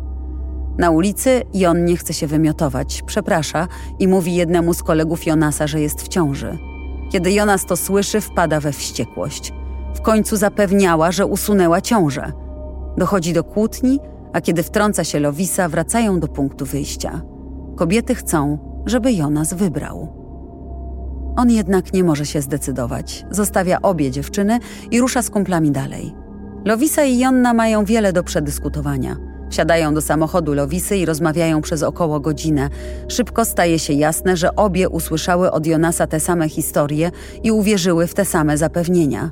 Na 0.78 0.90
ulicy 0.90 1.42
Jon 1.54 1.84
nie 1.84 1.96
chce 1.96 2.12
się 2.12 2.26
wymiotować, 2.26 3.02
przeprasza 3.02 3.68
i 3.98 4.08
mówi 4.08 4.34
jednemu 4.34 4.74
z 4.74 4.82
kolegów 4.82 5.26
Jonasa, 5.26 5.66
że 5.66 5.80
jest 5.80 6.02
w 6.02 6.08
ciąży. 6.08 6.58
Kiedy 7.12 7.32
Jonas 7.32 7.66
to 7.66 7.76
słyszy, 7.76 8.20
wpada 8.20 8.60
we 8.60 8.72
wściekłość. 8.72 9.52
W 9.94 10.00
końcu 10.00 10.36
zapewniała, 10.36 11.12
że 11.12 11.26
usunęła 11.26 11.80
ciążę. 11.80 12.32
Dochodzi 12.96 13.32
do 13.32 13.44
kłótni, 13.44 14.00
a 14.32 14.40
kiedy 14.40 14.62
wtrąca 14.62 15.04
się 15.04 15.20
Lowisa, 15.20 15.68
wracają 15.68 16.20
do 16.20 16.28
punktu 16.28 16.66
wyjścia. 16.66 17.22
Kobiety 17.76 18.14
chcą, 18.14 18.58
żeby 18.86 19.12
Jonas 19.12 19.54
wybrał. 19.54 20.18
On 21.36 21.50
jednak 21.50 21.92
nie 21.92 22.04
może 22.04 22.26
się 22.26 22.40
zdecydować. 22.42 23.26
Zostawia 23.30 23.82
obie 23.82 24.10
dziewczyny 24.10 24.58
i 24.90 25.00
rusza 25.00 25.22
z 25.22 25.30
kumplami 25.30 25.70
dalej. 25.70 26.14
Lowisa 26.64 27.04
i 27.04 27.18
Jonna 27.18 27.54
mają 27.54 27.84
wiele 27.84 28.12
do 28.12 28.22
przedyskutowania. 28.22 29.16
Wsiadają 29.50 29.94
do 29.94 30.00
samochodu 30.00 30.54
Lowisy 30.54 30.96
i 30.96 31.06
rozmawiają 31.06 31.62
przez 31.62 31.82
około 31.82 32.20
godzinę. 32.20 32.70
Szybko 33.08 33.44
staje 33.44 33.78
się 33.78 33.92
jasne, 33.92 34.36
że 34.36 34.56
obie 34.56 34.88
usłyszały 34.88 35.50
od 35.50 35.66
Jonasa 35.66 36.06
te 36.06 36.20
same 36.20 36.48
historie 36.48 37.10
i 37.42 37.50
uwierzyły 37.50 38.06
w 38.06 38.14
te 38.14 38.24
same 38.24 38.58
zapewnienia. 38.58 39.30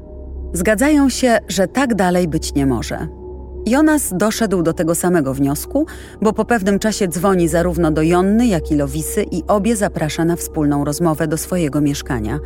Zgadzają 0.53 1.09
się, 1.09 1.39
że 1.49 1.69
tak 1.69 1.95
dalej 1.95 2.29
być 2.29 2.55
nie 2.55 2.67
może. 2.67 3.09
Jonas 3.67 4.13
doszedł 4.17 4.63
do 4.63 4.73
tego 4.73 4.95
samego 4.95 5.35
wniosku, 5.35 5.87
bo 6.23 6.33
po 6.33 6.45
pewnym 6.45 6.79
czasie 6.79 7.09
dzwoni 7.09 7.49
zarówno 7.49 7.91
do 7.91 8.03
Jonny, 8.03 8.47
jak 8.47 8.71
i 8.71 8.77
Lowisy 8.77 9.23
i 9.31 9.43
obie 9.49 9.77
zaprasza 9.77 10.25
na 10.25 10.37
wspólną 10.37 10.85
rozmowę 10.85 11.29
do 11.29 11.37
swojego 11.37 11.81
mieszkania. 11.81 12.39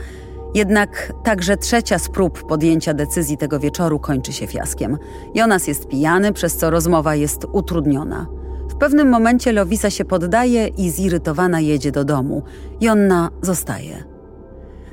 Jednak 0.54 1.12
także 1.22 1.56
trzecia 1.56 1.98
z 1.98 2.08
prób 2.08 2.46
podjęcia 2.46 2.94
decyzji 2.94 3.36
tego 3.36 3.60
wieczoru 3.60 3.98
kończy 3.98 4.32
się 4.32 4.46
fiaskiem. 4.46 4.98
Jonas 5.34 5.66
jest 5.66 5.88
pijany, 5.88 6.32
przez 6.32 6.56
co 6.56 6.70
rozmowa 6.70 7.14
jest 7.14 7.46
utrudniona. 7.52 8.26
W 8.70 8.74
pewnym 8.74 9.08
momencie 9.08 9.52
Lowisa 9.52 9.90
się 9.90 10.04
poddaje 10.04 10.66
i 10.66 10.90
zirytowana 10.90 11.60
jedzie 11.60 11.92
do 11.92 12.04
domu. 12.04 12.42
Jonna 12.80 13.30
zostaje. 13.42 14.04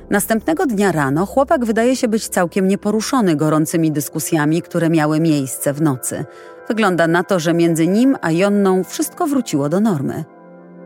Następnego 0.09 0.65
dnia 0.65 0.91
rano 0.91 1.25
chłopak 1.25 1.65
wydaje 1.65 1.95
się 1.95 2.07
być 2.07 2.27
całkiem 2.27 2.67
nieporuszony 2.67 3.35
gorącymi 3.35 3.91
dyskusjami, 3.91 4.61
które 4.61 4.89
miały 4.89 5.19
miejsce 5.19 5.73
w 5.73 5.81
nocy. 5.81 6.25
Wygląda 6.67 7.07
na 7.07 7.23
to, 7.23 7.39
że 7.39 7.53
między 7.53 7.87
nim 7.87 8.17
a 8.21 8.31
Jonną 8.31 8.83
wszystko 8.83 9.27
wróciło 9.27 9.69
do 9.69 9.79
normy. 9.79 10.23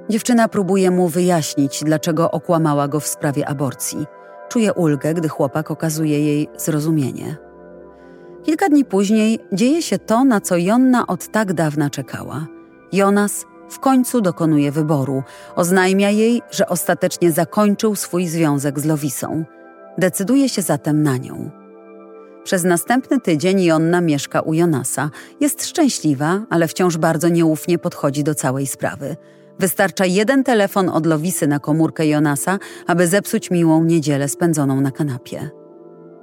Dziewczyna 0.09 0.47
próbuje 0.47 0.91
mu 0.91 1.07
wyjaśnić, 1.07 1.83
dlaczego 1.85 2.31
okłamała 2.31 2.87
go 2.87 2.99
w 2.99 3.07
sprawie 3.07 3.47
aborcji. 3.47 4.05
Czuje 4.51 4.73
ulgę, 4.73 5.13
gdy 5.13 5.29
chłopak 5.29 5.71
okazuje 5.71 6.25
jej 6.25 6.49
zrozumienie. 6.57 7.37
Kilka 8.43 8.69
dni 8.69 8.85
później 8.85 9.39
dzieje 9.53 9.81
się 9.81 9.99
to, 9.99 10.23
na 10.23 10.41
co 10.41 10.57
Jonna 10.57 11.07
od 11.07 11.27
tak 11.27 11.53
dawna 11.53 11.89
czekała. 11.89 12.47
Jonas 12.93 13.45
w 13.69 13.79
końcu 13.79 14.21
dokonuje 14.21 14.71
wyboru. 14.71 15.23
Oznajmia 15.55 16.09
jej, 16.09 16.41
że 16.51 16.67
ostatecznie 16.67 17.31
zakończył 17.31 17.95
swój 17.95 18.27
związek 18.27 18.79
z 18.79 18.85
Lowisą. 18.85 19.45
Decyduje 19.97 20.49
się 20.49 20.61
zatem 20.61 21.03
na 21.03 21.17
nią. 21.17 21.51
Przez 22.43 22.63
następny 22.63 23.19
tydzień 23.19 23.63
Jonna 23.63 24.01
mieszka 24.01 24.41
u 24.41 24.53
Jonasa. 24.53 25.09
Jest 25.39 25.65
szczęśliwa, 25.65 26.41
ale 26.49 26.67
wciąż 26.67 26.97
bardzo 26.97 27.29
nieufnie 27.29 27.77
podchodzi 27.77 28.23
do 28.23 28.35
całej 28.35 28.67
sprawy. 28.67 29.15
Wystarcza 29.61 30.05
jeden 30.05 30.43
telefon 30.43 30.89
od 30.89 31.05
Lowisy 31.05 31.47
na 31.47 31.59
komórkę 31.59 32.07
Jonasa, 32.07 32.59
aby 32.87 33.07
zepsuć 33.07 33.51
miłą 33.51 33.83
niedzielę 33.83 34.27
spędzoną 34.27 34.81
na 34.81 34.91
kanapie. 34.91 35.49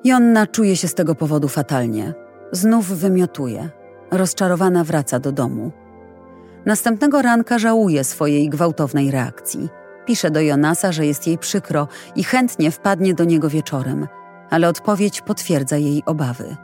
Jonna 0.04 0.46
czuje 0.46 0.76
się 0.76 0.88
z 0.88 0.94
tego 0.94 1.14
powodu 1.14 1.48
fatalnie. 1.48 2.14
Znów 2.52 2.86
wymiotuje. 2.86 3.68
Rozczarowana 4.10 4.84
wraca 4.84 5.18
do 5.18 5.32
domu. 5.32 5.72
Następnego 6.66 7.22
ranka 7.22 7.58
żałuje 7.58 8.04
swojej 8.04 8.48
gwałtownej 8.48 9.10
reakcji. 9.10 9.68
Pisze 10.06 10.30
do 10.30 10.40
Jonasa, 10.40 10.92
że 10.92 11.06
jest 11.06 11.26
jej 11.26 11.38
przykro 11.38 11.88
i 12.16 12.24
chętnie 12.24 12.70
wpadnie 12.70 13.14
do 13.14 13.24
niego 13.24 13.48
wieczorem, 13.48 14.08
ale 14.50 14.68
odpowiedź 14.68 15.20
potwierdza 15.20 15.76
jej 15.76 16.02
obawy. 16.06 16.56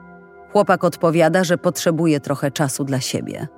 Chłopak 0.53 0.85
odpowiada, 0.85 1.45
że 1.45 1.59
potrzebuje 1.59 2.21
trochę 2.21 2.51
czasu 2.51 2.85
dla 2.85 3.01
siebie. 3.01 3.49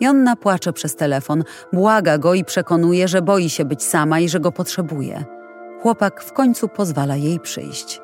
Jonna 0.00 0.36
płacze 0.36 0.72
przez 0.72 0.96
telefon, 0.96 1.44
błaga 1.72 2.18
go 2.18 2.34
i 2.34 2.44
przekonuje, 2.44 3.08
że 3.08 3.22
boi 3.22 3.50
się 3.50 3.64
być 3.64 3.82
sama 3.82 4.20
i 4.20 4.28
że 4.28 4.40
go 4.40 4.52
potrzebuje. 4.52 5.24
Chłopak 5.82 6.22
w 6.22 6.32
końcu 6.32 6.68
pozwala 6.68 7.16
jej 7.16 7.40
przyjść. 7.40 8.00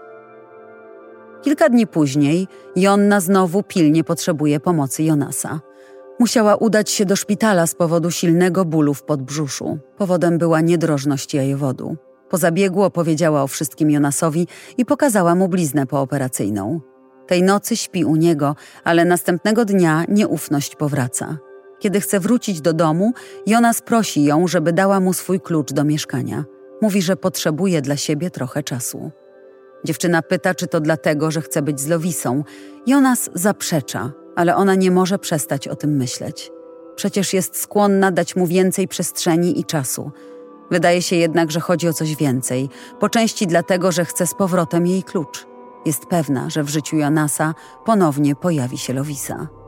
Kilka 1.42 1.68
dni 1.68 1.86
później 1.86 2.48
Jonna 2.76 3.20
znowu 3.20 3.62
pilnie 3.62 4.04
potrzebuje 4.04 4.60
pomocy 4.60 5.02
Jonasa. 5.02 5.60
Musiała 6.18 6.56
udać 6.56 6.90
się 6.90 7.04
do 7.04 7.16
szpitala 7.16 7.66
z 7.66 7.74
powodu 7.74 8.10
silnego 8.10 8.64
bólu 8.64 8.94
w 8.94 9.02
podbrzuszu. 9.02 9.78
Powodem 9.96 10.38
była 10.38 10.60
niedrożność 10.60 11.34
jajowodu. 11.34 11.96
Po 12.30 12.36
zabiegu 12.36 12.82
opowiedziała 12.82 13.42
o 13.42 13.46
wszystkim 13.46 13.90
Jonasowi 13.90 14.46
i 14.78 14.84
pokazała 14.84 15.34
mu 15.34 15.48
bliznę 15.48 15.86
pooperacyjną. 15.86 16.80
Tej 17.26 17.42
nocy 17.42 17.76
śpi 17.76 18.04
u 18.04 18.16
niego, 18.16 18.56
ale 18.84 19.04
następnego 19.04 19.64
dnia 19.64 20.04
nieufność 20.08 20.76
powraca. 20.76 21.38
Kiedy 21.80 22.00
chce 22.00 22.20
wrócić 22.20 22.60
do 22.60 22.72
domu, 22.72 23.12
Jonas 23.46 23.82
prosi 23.82 24.24
ją, 24.24 24.46
żeby 24.46 24.72
dała 24.72 25.00
mu 25.00 25.12
swój 25.12 25.40
klucz 25.40 25.72
do 25.72 25.84
mieszkania. 25.84 26.44
Mówi, 26.82 27.02
że 27.02 27.16
potrzebuje 27.16 27.82
dla 27.82 27.96
siebie 27.96 28.30
trochę 28.30 28.62
czasu. 28.62 29.10
Dziewczyna 29.84 30.22
pyta, 30.22 30.54
czy 30.54 30.66
to 30.66 30.80
dlatego, 30.80 31.30
że 31.30 31.40
chce 31.40 31.62
być 31.62 31.80
z 31.80 31.88
Lowisą. 31.88 32.44
Jonas 32.86 33.30
zaprzecza, 33.34 34.12
ale 34.36 34.56
ona 34.56 34.74
nie 34.74 34.90
może 34.90 35.18
przestać 35.18 35.68
o 35.68 35.76
tym 35.76 35.96
myśleć. 35.96 36.52
Przecież 36.96 37.32
jest 37.34 37.56
skłonna 37.56 38.10
dać 38.10 38.36
mu 38.36 38.46
więcej 38.46 38.88
przestrzeni 38.88 39.60
i 39.60 39.64
czasu. 39.64 40.10
Wydaje 40.70 41.02
się 41.02 41.16
jednak, 41.16 41.50
że 41.50 41.60
chodzi 41.60 41.88
o 41.88 41.92
coś 41.92 42.16
więcej, 42.16 42.68
po 43.00 43.08
części 43.08 43.46
dlatego, 43.46 43.92
że 43.92 44.04
chce 44.04 44.26
z 44.26 44.34
powrotem 44.34 44.86
jej 44.86 45.02
klucz. 45.02 45.46
Jest 45.86 46.06
pewna, 46.06 46.50
że 46.50 46.62
w 46.62 46.68
życiu 46.68 46.96
Jonasa 46.96 47.54
ponownie 47.84 48.36
pojawi 48.36 48.78
się 48.78 48.92
Lowisa. 48.92 49.59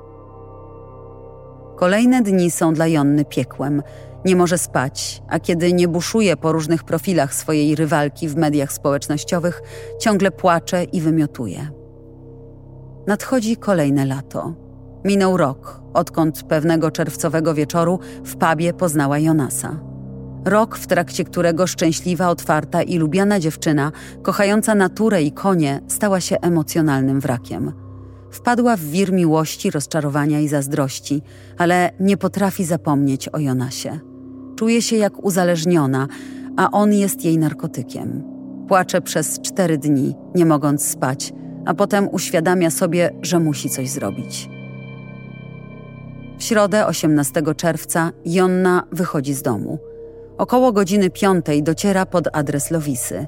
Kolejne 1.83 2.23
dni 2.23 2.51
są 2.51 2.75
dla 2.75 2.87
Jonny 2.87 3.25
piekłem. 3.25 3.83
Nie 4.25 4.37
może 4.37 4.59
spać, 4.59 5.23
a 5.29 5.41
kiedy 5.41 5.73
nie 5.73 5.89
buszuje 5.89 6.37
po 6.37 6.53
różnych 6.53 6.85
profilach 6.85 7.35
swojej 7.35 7.75
rywalki 7.75 8.29
w 8.29 8.37
mediach 8.37 8.73
społecznościowych, 8.73 9.63
ciągle 10.01 10.31
płacze 10.31 10.85
i 10.85 11.01
wymiotuje. 11.01 11.71
Nadchodzi 13.07 13.57
kolejne 13.57 14.07
lato. 14.07 14.55
Minął 15.05 15.37
rok, 15.37 15.81
odkąd 15.95 16.43
pewnego 16.43 16.91
czerwcowego 16.91 17.55
wieczoru 17.55 17.99
w 18.25 18.37
pubie 18.37 18.73
poznała 18.73 19.19
Jonasa. 19.19 19.81
Rok, 20.45 20.77
w 20.77 20.87
trakcie 20.87 21.25
którego 21.25 21.67
szczęśliwa, 21.67 22.29
otwarta 22.29 22.83
i 22.83 22.99
lubiana 22.99 23.41
dziewczyna, 23.41 23.93
kochająca 24.23 24.75
naturę 24.75 25.23
i 25.23 25.33
konie, 25.33 25.81
stała 25.89 26.21
się 26.21 26.41
emocjonalnym 26.41 27.21
wrakiem. 27.21 27.82
Wpadła 28.33 28.77
w 28.77 28.81
wir 28.81 29.13
miłości, 29.13 29.71
rozczarowania 29.71 30.41
i 30.41 30.49
zazdrości, 30.49 31.23
ale 31.59 31.91
nie 32.01 32.17
potrafi 32.17 32.65
zapomnieć 32.65 33.29
o 33.29 33.39
Jonasie. 33.39 34.01
Czuje 34.57 34.83
się 34.83 34.97
jak 34.97 35.25
uzależniona, 35.25 36.09
a 36.57 36.71
on 36.71 36.93
jest 36.93 37.25
jej 37.25 37.39
narkotykiem. 37.39 38.23
Płacze 38.69 39.01
przez 39.01 39.41
cztery 39.41 39.79
dni, 39.79 40.15
nie 40.35 40.47
mogąc 40.47 40.85
spać, 40.85 41.33
a 41.67 41.75
potem 41.75 42.09
uświadamia 42.13 42.71
sobie, 42.71 43.11
że 43.23 43.41
musi 43.41 43.71
coś 43.71 43.91
zrobić. 43.91 44.49
W 46.39 46.43
środę 46.43 46.87
18 46.87 47.43
czerwca 47.57 48.13
Jonna 48.25 48.87
wychodzi 48.93 49.35
z 49.35 49.43
domu. 49.43 49.79
Około 50.39 50.73
godziny 50.73 51.11
piątej 51.11 51.63
dociera 51.63 52.07
pod 52.07 52.29
adres 52.33 52.71
Lowisy. 52.71 53.27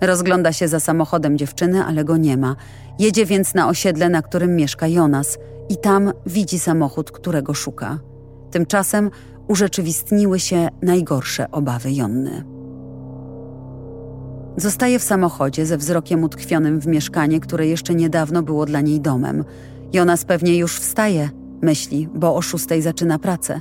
Rozgląda 0.00 0.52
się 0.52 0.68
za 0.68 0.80
samochodem 0.80 1.38
dziewczyny, 1.38 1.84
ale 1.84 2.04
go 2.04 2.16
nie 2.16 2.36
ma. 2.36 2.56
Jedzie 2.98 3.26
więc 3.26 3.54
na 3.54 3.68
osiedle, 3.68 4.08
na 4.08 4.22
którym 4.22 4.56
mieszka 4.56 4.86
Jonas 4.86 5.38
i 5.68 5.76
tam 5.76 6.12
widzi 6.26 6.58
samochód, 6.58 7.10
którego 7.10 7.54
szuka. 7.54 7.98
Tymczasem 8.50 9.10
urzeczywistniły 9.48 10.40
się 10.40 10.68
najgorsze 10.82 11.50
obawy 11.50 11.92
Jonny. 11.92 12.44
Zostaje 14.56 14.98
w 14.98 15.02
samochodzie 15.02 15.66
ze 15.66 15.76
wzrokiem 15.76 16.24
utkwionym 16.24 16.80
w 16.80 16.86
mieszkanie, 16.86 17.40
które 17.40 17.66
jeszcze 17.66 17.94
niedawno 17.94 18.42
było 18.42 18.66
dla 18.66 18.80
niej 18.80 19.00
domem. 19.00 19.44
Jonas 19.92 20.24
pewnie 20.24 20.56
już 20.56 20.80
wstaje, 20.80 21.30
myśli, 21.62 22.08
bo 22.14 22.36
o 22.36 22.42
szóstej 22.42 22.82
zaczyna 22.82 23.18
pracę. 23.18 23.60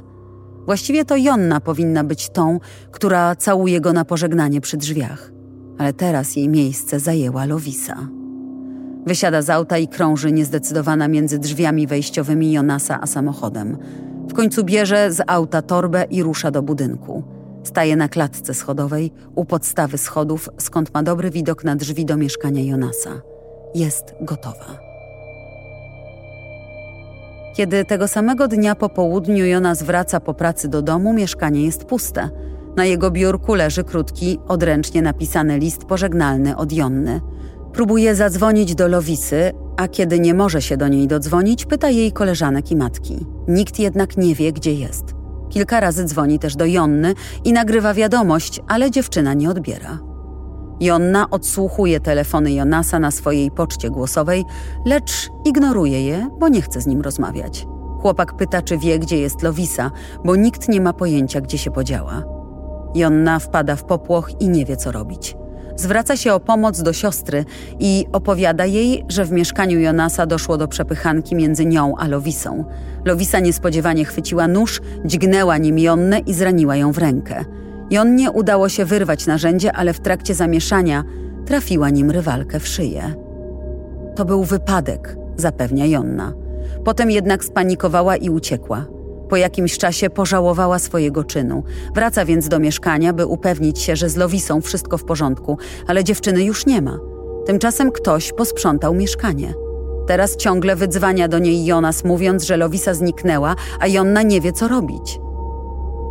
Właściwie 0.65 1.05
to 1.05 1.17
Jonna 1.17 1.59
powinna 1.59 2.03
być 2.03 2.29
tą, 2.29 2.59
która 2.91 3.35
całuje 3.35 3.81
go 3.81 3.93
na 3.93 4.05
pożegnanie 4.05 4.61
przy 4.61 4.77
drzwiach. 4.77 5.31
Ale 5.77 5.93
teraz 5.93 6.35
jej 6.35 6.49
miejsce 6.49 6.99
zajęła 6.99 7.45
Lowisa. 7.45 8.07
Wysiada 9.05 9.41
z 9.41 9.49
auta 9.49 9.77
i 9.77 9.87
krąży 9.87 10.31
niezdecydowana 10.31 11.07
między 11.07 11.39
drzwiami 11.39 11.87
wejściowymi 11.87 12.51
Jonasa 12.51 13.01
a 13.01 13.07
samochodem. 13.07 13.77
W 14.29 14.33
końcu 14.33 14.63
bierze 14.63 15.11
z 15.11 15.21
auta 15.27 15.61
torbę 15.61 16.05
i 16.09 16.23
rusza 16.23 16.51
do 16.51 16.61
budynku. 16.61 17.23
Staje 17.63 17.95
na 17.95 18.09
klatce 18.09 18.53
schodowej, 18.53 19.11
u 19.35 19.45
podstawy 19.45 19.97
schodów, 19.97 20.49
skąd 20.57 20.93
ma 20.93 21.03
dobry 21.03 21.29
widok 21.29 21.63
na 21.63 21.75
drzwi 21.75 22.05
do 22.05 22.17
mieszkania 22.17 22.63
Jonasa. 22.63 23.21
Jest 23.75 24.15
gotowa. 24.21 24.93
Kiedy 27.55 27.85
tego 27.85 28.07
samego 28.07 28.47
dnia 28.47 28.75
po 28.75 28.89
południu 28.89 29.45
Jonas 29.45 29.83
wraca 29.83 30.19
po 30.19 30.33
pracy 30.33 30.67
do 30.67 30.81
domu, 30.81 31.13
mieszkanie 31.13 31.65
jest 31.65 31.85
puste. 31.85 32.29
Na 32.75 32.85
jego 32.85 33.11
biurku 33.11 33.55
leży 33.55 33.83
krótki, 33.83 34.39
odręcznie 34.47 35.01
napisany 35.01 35.59
list 35.59 35.85
pożegnalny 35.85 36.57
od 36.57 36.71
Jonny. 36.71 37.21
Próbuje 37.73 38.15
zadzwonić 38.15 38.75
do 38.75 38.87
Lowisy, 38.87 39.51
a 39.77 39.87
kiedy 39.87 40.19
nie 40.19 40.33
może 40.33 40.61
się 40.61 40.77
do 40.77 40.87
niej 40.87 41.07
dodzwonić, 41.07 41.65
pyta 41.65 41.89
jej 41.89 42.11
koleżanek 42.11 42.71
i 42.71 42.75
matki. 42.75 43.25
Nikt 43.47 43.79
jednak 43.79 44.17
nie 44.17 44.35
wie, 44.35 44.53
gdzie 44.53 44.73
jest. 44.73 45.03
Kilka 45.49 45.79
razy 45.79 46.05
dzwoni 46.05 46.39
też 46.39 46.55
do 46.55 46.65
Jonny 46.65 47.13
i 47.43 47.53
nagrywa 47.53 47.93
wiadomość, 47.93 48.61
ale 48.67 48.91
dziewczyna 48.91 49.33
nie 49.33 49.49
odbiera. 49.49 49.99
Jonna 50.79 51.29
odsłuchuje 51.29 51.99
telefony 51.99 52.51
Jonasa 52.51 52.99
na 52.99 53.11
swojej 53.11 53.51
poczcie 53.51 53.89
głosowej, 53.89 54.43
lecz 54.85 55.29
ignoruje 55.45 56.05
je, 56.05 56.29
bo 56.39 56.49
nie 56.49 56.61
chce 56.61 56.81
z 56.81 56.87
nim 56.87 57.01
rozmawiać. 57.01 57.67
Chłopak 58.01 58.37
pyta, 58.37 58.61
czy 58.61 58.77
wie, 58.77 58.99
gdzie 58.99 59.17
jest 59.17 59.43
Lowisa, 59.43 59.91
bo 60.25 60.35
nikt 60.35 60.69
nie 60.69 60.81
ma 60.81 60.93
pojęcia, 60.93 61.41
gdzie 61.41 61.57
się 61.57 61.71
podziała. 61.71 62.32
Jonna 62.95 63.39
wpada 63.39 63.75
w 63.75 63.83
popłoch 63.83 64.41
i 64.41 64.49
nie 64.49 64.65
wie, 64.65 64.77
co 64.77 64.91
robić. 64.91 65.35
Zwraca 65.75 66.17
się 66.17 66.33
o 66.33 66.39
pomoc 66.39 66.81
do 66.81 66.93
siostry 66.93 67.45
i 67.79 68.05
opowiada 68.11 68.65
jej, 68.65 69.05
że 69.09 69.25
w 69.25 69.31
mieszkaniu 69.31 69.79
Jonasa 69.79 70.25
doszło 70.25 70.57
do 70.57 70.67
przepychanki 70.67 71.35
między 71.35 71.65
nią 71.65 71.95
a 71.97 72.07
Lowisą. 72.07 72.65
Lowisa 73.05 73.39
niespodziewanie 73.39 74.05
chwyciła 74.05 74.47
nóż, 74.47 74.81
dźgnęła 75.05 75.57
nim 75.57 75.79
Jonnę 75.79 76.19
i 76.19 76.33
zraniła 76.33 76.75
ją 76.75 76.91
w 76.91 76.97
rękę. 76.97 77.45
Jonnie 77.89 78.31
udało 78.31 78.69
się 78.69 78.85
wyrwać 78.85 79.27
narzędzie, 79.27 79.73
ale 79.73 79.93
w 79.93 79.99
trakcie 79.99 80.33
zamieszania 80.33 81.03
trafiła 81.45 81.89
nim 81.89 82.11
rywalkę 82.11 82.59
w 82.59 82.67
szyję. 82.67 83.15
To 84.15 84.25
był 84.25 84.43
wypadek, 84.43 85.17
zapewnia 85.37 85.85
Jonna. 85.85 86.33
Potem 86.83 87.11
jednak 87.11 87.43
spanikowała 87.43 88.15
i 88.15 88.29
uciekła. 88.29 88.85
Po 89.33 89.37
jakimś 89.37 89.77
czasie 89.77 90.09
pożałowała 90.09 90.79
swojego 90.79 91.23
czynu. 91.23 91.63
Wraca 91.95 92.25
więc 92.25 92.47
do 92.47 92.59
mieszkania, 92.59 93.13
by 93.13 93.25
upewnić 93.25 93.79
się, 93.79 93.95
że 93.95 94.09
z 94.09 94.15
Lowisą 94.15 94.61
wszystko 94.61 94.97
w 94.97 95.03
porządku, 95.03 95.57
ale 95.87 96.03
dziewczyny 96.03 96.43
już 96.43 96.65
nie 96.65 96.81
ma. 96.81 96.99
Tymczasem 97.45 97.91
ktoś 97.91 98.33
posprzątał 98.33 98.93
mieszkanie. 98.93 99.53
Teraz 100.07 100.37
ciągle 100.37 100.75
wydzwania 100.75 101.27
do 101.27 101.39
niej 101.39 101.65
Jonas, 101.65 102.03
mówiąc, 102.03 102.43
że 102.43 102.57
Lowisa 102.57 102.93
zniknęła, 102.93 103.55
a 103.79 103.87
Jonna 103.87 104.21
nie 104.21 104.41
wie, 104.41 104.51
co 104.51 104.67
robić. 104.67 105.19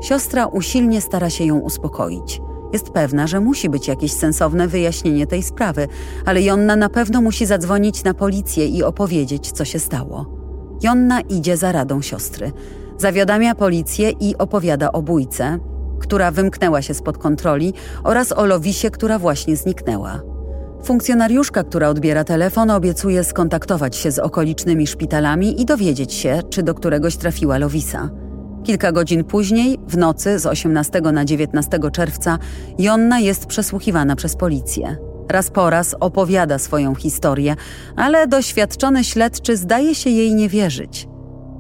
Siostra 0.02 0.46
usilnie 0.46 1.00
stara 1.00 1.30
się 1.30 1.44
ją 1.44 1.58
uspokoić. 1.58 2.40
Jest 2.72 2.90
pewna, 2.90 3.26
że 3.26 3.40
musi 3.40 3.68
być 3.68 3.88
jakieś 3.88 4.12
sensowne 4.12 4.68
wyjaśnienie 4.68 5.26
tej 5.26 5.42
sprawy, 5.42 5.88
ale 6.26 6.42
Jonna 6.42 6.76
na 6.76 6.88
pewno 6.88 7.20
musi 7.20 7.46
zadzwonić 7.46 8.04
na 8.04 8.14
policję 8.14 8.66
i 8.66 8.82
opowiedzieć, 8.82 9.52
co 9.52 9.64
się 9.64 9.78
stało. 9.78 10.26
Jonna 10.82 11.20
idzie 11.20 11.56
za 11.56 11.72
radą 11.72 12.02
siostry. 12.02 12.52
Zawiadamia 13.02 13.54
policję 13.54 14.10
i 14.10 14.36
opowiada 14.38 14.92
o 14.92 15.02
bójce, 15.02 15.58
która 16.00 16.30
wymknęła 16.30 16.82
się 16.82 16.94
spod 16.94 17.18
kontroli, 17.18 17.74
oraz 18.04 18.32
o 18.32 18.46
Lowisie, 18.46 18.90
która 18.90 19.18
właśnie 19.18 19.56
zniknęła. 19.56 20.22
Funkcjonariuszka, 20.84 21.64
która 21.64 21.88
odbiera 21.88 22.24
telefon, 22.24 22.70
obiecuje 22.70 23.24
skontaktować 23.24 23.96
się 23.96 24.10
z 24.10 24.18
okolicznymi 24.18 24.86
szpitalami 24.86 25.60
i 25.60 25.64
dowiedzieć 25.64 26.12
się, 26.12 26.40
czy 26.50 26.62
do 26.62 26.74
któregoś 26.74 27.16
trafiła 27.16 27.58
Lowisa. 27.58 28.10
Kilka 28.64 28.92
godzin 28.92 29.24
później, 29.24 29.78
w 29.88 29.96
nocy 29.96 30.38
z 30.38 30.46
18 30.46 31.00
na 31.00 31.24
19 31.24 31.78
czerwca, 31.92 32.38
Jonna 32.78 33.20
jest 33.20 33.46
przesłuchiwana 33.46 34.16
przez 34.16 34.36
policję. 34.36 34.96
Raz 35.28 35.50
po 35.50 35.70
raz 35.70 35.94
opowiada 36.00 36.58
swoją 36.58 36.94
historię, 36.94 37.56
ale 37.96 38.26
doświadczony 38.26 39.04
śledczy 39.04 39.56
zdaje 39.56 39.94
się 39.94 40.10
jej 40.10 40.34
nie 40.34 40.48
wierzyć. 40.48 41.11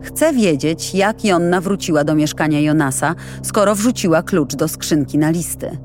Chce 0.02 0.32
wiedzieć, 0.32 0.94
jak 0.94 1.24
Jonna 1.24 1.60
wróciła 1.60 2.04
do 2.04 2.14
mieszkania 2.14 2.60
Jonasa, 2.60 3.14
skoro 3.42 3.74
wrzuciła 3.74 4.22
klucz 4.22 4.54
do 4.54 4.68
skrzynki 4.68 5.18
na 5.18 5.30
listy. 5.30 5.78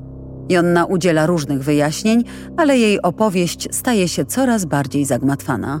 Jonna 0.48 0.84
udziela 0.84 1.26
różnych 1.26 1.62
wyjaśnień, 1.62 2.24
ale 2.56 2.78
jej 2.78 3.02
opowieść 3.02 3.68
staje 3.70 4.08
się 4.08 4.24
coraz 4.24 4.64
bardziej 4.64 5.04
zagmatwana. 5.04 5.80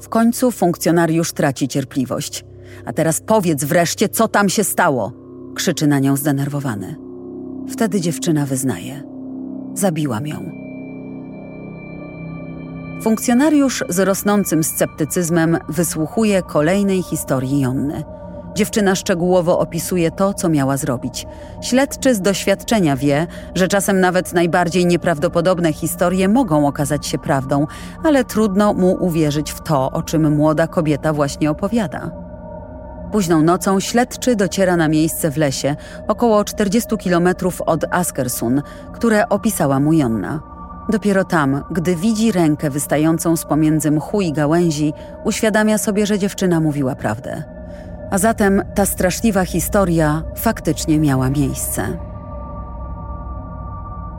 W 0.00 0.08
końcu 0.08 0.50
funkcjonariusz 0.50 1.32
traci 1.32 1.68
cierpliwość. 1.68 2.44
A 2.84 2.92
teraz 2.92 3.20
powiedz 3.20 3.64
wreszcie, 3.64 4.08
co 4.08 4.28
tam 4.28 4.48
się 4.48 4.64
stało! 4.64 5.12
krzyczy 5.54 5.86
na 5.86 5.98
nią 5.98 6.16
zdenerwowany. 6.16 6.96
Wtedy 7.68 8.00
dziewczyna 8.00 8.46
wyznaje: 8.46 9.02
Zabiłam 9.74 10.26
ją. 10.26 10.65
Funkcjonariusz 13.02 13.84
z 13.88 13.98
rosnącym 13.98 14.64
sceptycyzmem 14.64 15.58
wysłuchuje 15.68 16.42
kolejnej 16.42 17.02
historii 17.02 17.60
Jonny. 17.60 18.04
Dziewczyna 18.54 18.94
szczegółowo 18.94 19.58
opisuje 19.58 20.10
to, 20.10 20.34
co 20.34 20.48
miała 20.48 20.76
zrobić. 20.76 21.26
Śledczy 21.62 22.14
z 22.14 22.20
doświadczenia 22.20 22.96
wie, 22.96 23.26
że 23.54 23.68
czasem 23.68 24.00
nawet 24.00 24.32
najbardziej 24.32 24.86
nieprawdopodobne 24.86 25.72
historie 25.72 26.28
mogą 26.28 26.66
okazać 26.66 27.06
się 27.06 27.18
prawdą, 27.18 27.66
ale 28.04 28.24
trudno 28.24 28.74
mu 28.74 28.96
uwierzyć 29.00 29.52
w 29.52 29.62
to, 29.62 29.90
o 29.90 30.02
czym 30.02 30.36
młoda 30.36 30.66
kobieta 30.66 31.12
właśnie 31.12 31.50
opowiada. 31.50 32.10
Późną 33.12 33.42
nocą 33.42 33.80
śledczy 33.80 34.36
dociera 34.36 34.76
na 34.76 34.88
miejsce 34.88 35.30
w 35.30 35.36
lesie, 35.36 35.76
około 36.08 36.44
40 36.44 36.96
kilometrów 36.96 37.60
od 37.60 37.84
Askersun, 37.90 38.62
które 38.92 39.28
opisała 39.28 39.80
mu 39.80 39.92
Jonna. 39.92 40.55
Dopiero 40.88 41.24
tam, 41.24 41.62
gdy 41.70 41.96
widzi 41.96 42.32
rękę 42.32 42.70
wystającą 42.70 43.36
z 43.36 43.44
pomiędzy 43.44 43.90
mchu 43.90 44.20
i 44.20 44.32
gałęzi, 44.32 44.92
uświadamia 45.24 45.78
sobie, 45.78 46.06
że 46.06 46.18
dziewczyna 46.18 46.60
mówiła 46.60 46.94
prawdę. 46.94 47.42
A 48.10 48.18
zatem 48.18 48.62
ta 48.74 48.86
straszliwa 48.86 49.44
historia 49.44 50.22
faktycznie 50.36 50.98
miała 50.98 51.30
miejsce. 51.30 51.98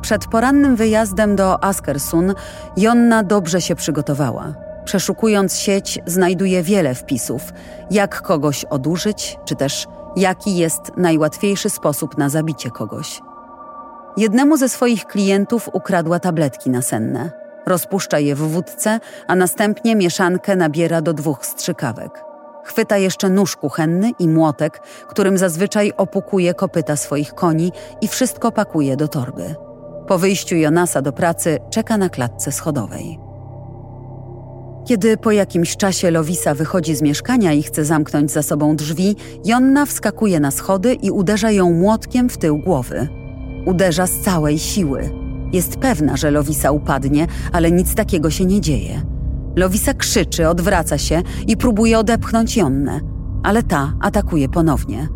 Przed 0.01 0.27
porannym 0.27 0.75
wyjazdem 0.75 1.36
do 1.36 1.63
Askersun 1.63 2.34
Jonna 2.77 3.23
dobrze 3.23 3.62
się 3.62 3.75
przygotowała. 3.75 4.53
Przeszukując 4.86 5.56
sieć, 5.56 5.99
znajduje 6.06 6.63
wiele 6.63 6.95
wpisów, 6.95 7.53
jak 7.91 8.21
kogoś 8.21 8.65
odurzyć, 8.65 9.39
czy 9.45 9.56
też 9.56 9.88
jaki 10.15 10.58
jest 10.58 10.82
najłatwiejszy 10.97 11.69
sposób 11.69 12.17
na 12.17 12.30
zabicie 12.30 12.71
kogoś. 12.71 13.21
Jednemu 14.17 14.58
ze 14.58 14.69
swoich 14.69 15.06
klientów 15.06 15.69
ukradła 15.73 16.19
tabletki 16.19 16.69
nasenne. 16.69 17.32
Rozpuszcza 17.65 18.19
je 18.19 18.36
w 18.36 18.39
wódce, 18.39 18.99
a 19.27 19.36
następnie 19.36 19.95
mieszankę 19.95 20.56
nabiera 20.56 21.01
do 21.01 21.13
dwóch 21.13 21.45
strzykawek. 21.45 22.23
Chwyta 22.63 22.97
jeszcze 22.97 23.30
nóż 23.30 23.56
kuchenny 23.56 24.12
i 24.19 24.27
młotek, 24.27 24.82
którym 25.08 25.38
zazwyczaj 25.38 25.93
opukuje 25.97 26.53
kopyta 26.53 26.95
swoich 26.95 27.34
koni 27.34 27.71
i 28.01 28.08
wszystko 28.08 28.51
pakuje 28.51 28.97
do 28.97 29.08
torby. 29.08 29.56
Po 30.08 30.17
wyjściu 30.17 30.56
Jonasa 30.56 31.01
do 31.01 31.13
pracy 31.13 31.60
czeka 31.69 31.97
na 31.97 32.10
klatce 32.10 32.51
schodowej. 32.51 33.19
Kiedy 34.86 35.17
po 35.17 35.32
jakimś 35.32 35.77
czasie 35.77 36.12
Lowisa 36.12 36.56
wychodzi 36.56 36.95
z 36.95 37.01
mieszkania 37.01 37.53
i 37.53 37.63
chce 37.63 37.86
zamknąć 37.86 38.32
za 38.32 38.43
sobą 38.43 38.75
drzwi, 38.75 39.15
Jonna 39.45 39.86
wskakuje 39.86 40.39
na 40.39 40.51
schody 40.51 40.93
i 40.93 41.12
uderza 41.12 41.51
ją 41.51 41.73
młotkiem 41.73 42.30
w 42.30 42.38
tył 42.38 42.58
głowy. 42.58 43.26
Uderza 43.67 44.08
z 44.08 44.19
całej 44.19 44.60
siły. 44.60 45.10
Jest 45.53 45.75
pewna, 45.75 46.17
że 46.17 46.32
Lowisa 46.32 46.71
upadnie, 46.71 47.27
ale 47.51 47.71
nic 47.71 47.95
takiego 47.95 48.30
się 48.30 48.45
nie 48.45 48.62
dzieje. 48.62 49.01
Lowisa 49.56 49.93
krzyczy, 49.93 50.47
odwraca 50.49 50.97
się 50.97 51.21
i 51.47 51.58
próbuje 51.58 51.99
odepchnąć 51.99 52.58
Jonnę, 52.58 52.99
ale 53.43 53.63
ta 53.63 53.93
atakuje 54.01 54.49
ponownie. 54.49 55.08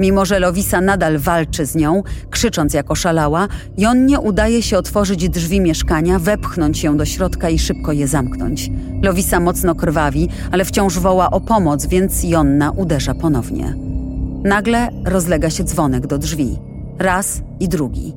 Mimo, 0.00 0.24
że 0.24 0.38
Lowisa 0.38 0.80
nadal 0.80 1.18
walczy 1.18 1.66
z 1.66 1.74
nią, 1.74 2.02
krzycząc 2.30 2.74
jak 2.74 2.90
oszalała, 2.90 3.48
Jonnie 3.78 4.20
udaje 4.20 4.62
się 4.62 4.78
otworzyć 4.78 5.28
drzwi 5.28 5.60
mieszkania, 5.60 6.18
wepchnąć 6.18 6.82
ją 6.82 6.96
do 6.96 7.04
środka 7.04 7.48
i 7.48 7.58
szybko 7.58 7.92
je 7.92 8.08
zamknąć. 8.08 8.70
Lowisa 9.02 9.40
mocno 9.40 9.74
krwawi, 9.74 10.28
ale 10.50 10.64
wciąż 10.64 10.98
woła 10.98 11.30
o 11.30 11.40
pomoc, 11.40 11.86
więc 11.86 12.24
Jonna 12.24 12.70
uderza 12.70 13.14
ponownie. 13.14 13.74
Nagle 14.44 14.88
rozlega 15.04 15.50
się 15.50 15.64
dzwonek 15.64 16.06
do 16.06 16.18
drzwi. 16.18 16.69
Raz 17.00 17.42
i 17.60 17.68
drugi. 17.68 18.14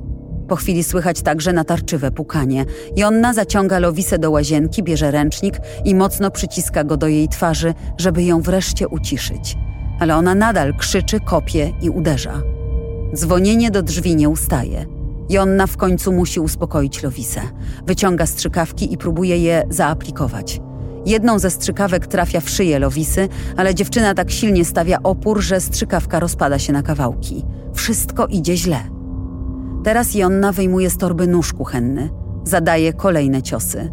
Po 0.48 0.56
chwili 0.56 0.84
słychać 0.84 1.22
także 1.22 1.54
natarczywe 1.54 2.12
pukanie. 2.12 2.66
Jonna 2.96 3.34
zaciąga 3.34 3.80
Lowisę 3.80 4.20
do 4.20 4.32
łazienki, 4.32 4.84
bierze 4.84 5.12
ręcznik 5.12 5.60
i 5.86 5.96
mocno 5.96 6.32
przyciska 6.32 6.84
go 6.84 6.98
do 6.98 7.08
jej 7.08 7.30
twarzy, 7.30 7.74
żeby 7.98 8.24
ją 8.24 8.42
wreszcie 8.42 8.88
uciszyć 8.88 9.58
ale 10.00 10.16
ona 10.16 10.36
nadal 10.36 10.74
krzyczy, 10.74 11.20
kopie 11.20 11.72
i 11.82 11.90
uderza. 11.90 12.42
Dzwonienie 13.16 13.72
do 13.72 13.82
drzwi 13.82 14.16
nie 14.16 14.30
ustaje. 14.30 14.86
Jonna 15.30 15.68
w 15.68 15.78
końcu 15.78 16.12
musi 16.12 16.40
uspokoić 16.40 17.04
Lowisę. 17.04 17.42
Wyciąga 17.86 18.26
strzykawki 18.26 18.94
i 18.94 18.98
próbuje 18.98 19.38
je 19.38 19.64
zaaplikować. 19.70 20.62
Jedną 21.06 21.40
ze 21.40 21.50
strzykawek 21.50 22.08
trafia 22.08 22.40
w 22.40 22.50
szyję 22.50 22.80
Lowisy, 22.80 23.30
ale 23.58 23.76
dziewczyna 23.76 24.14
tak 24.14 24.32
silnie 24.32 24.66
stawia 24.66 25.00
opór, 25.04 25.42
że 25.42 25.62
strzykawka 25.62 26.20
rozpada 26.20 26.60
się 26.60 26.74
na 26.74 26.84
kawałki. 26.84 27.46
Wszystko 27.74 28.28
idzie 28.28 28.58
źle. 28.58 28.80
Teraz 29.84 30.16
Jonna 30.16 30.52
wyjmuje 30.52 30.90
z 30.90 30.98
torby 30.98 31.28
nóż 31.28 31.54
kuchenny. 31.54 32.10
Zadaje 32.44 32.94
kolejne 32.94 33.42
ciosy. 33.42 33.92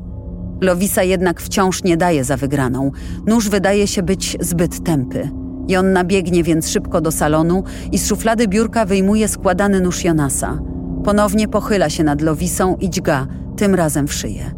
Lowisa 0.61 1.03
jednak 1.03 1.41
wciąż 1.41 1.85
nie 1.85 1.97
daje 1.97 2.25
za 2.25 2.37
wygraną. 2.37 2.91
Nóż 3.27 3.49
wydaje 3.49 3.87
się 3.87 4.03
być 4.03 4.37
zbyt 4.41 4.85
tępy. 4.85 5.31
Jonna 5.69 6.05
biegnie 6.05 6.43
więc 6.43 6.69
szybko 6.69 7.01
do 7.01 7.13
salonu 7.13 7.65
i 7.93 7.99
z 7.99 8.09
szuflady 8.09 8.49
biurka 8.49 8.85
wyjmuje 8.85 9.29
składany 9.29 9.81
nóż 9.81 10.05
Jonasa. 10.05 10.59
Ponownie 11.05 11.49
pochyla 11.49 11.91
się 11.91 12.05
nad 12.05 12.21
Lowisą 12.21 12.77
i 12.77 12.91
dźga, 12.91 13.27
tym 13.57 13.75
razem 13.75 14.09
w 14.09 14.13
szyję. 14.13 14.55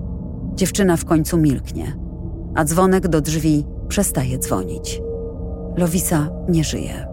Dziewczyna 0.54 0.96
w 0.96 1.04
końcu 1.04 1.38
milknie, 1.38 1.96
a 2.54 2.64
dzwonek 2.64 3.08
do 3.08 3.20
drzwi 3.20 3.66
przestaje 3.88 4.38
dzwonić. 4.38 5.02
Lowisa 5.76 6.28
nie 6.48 6.64
żyje. 6.64 7.06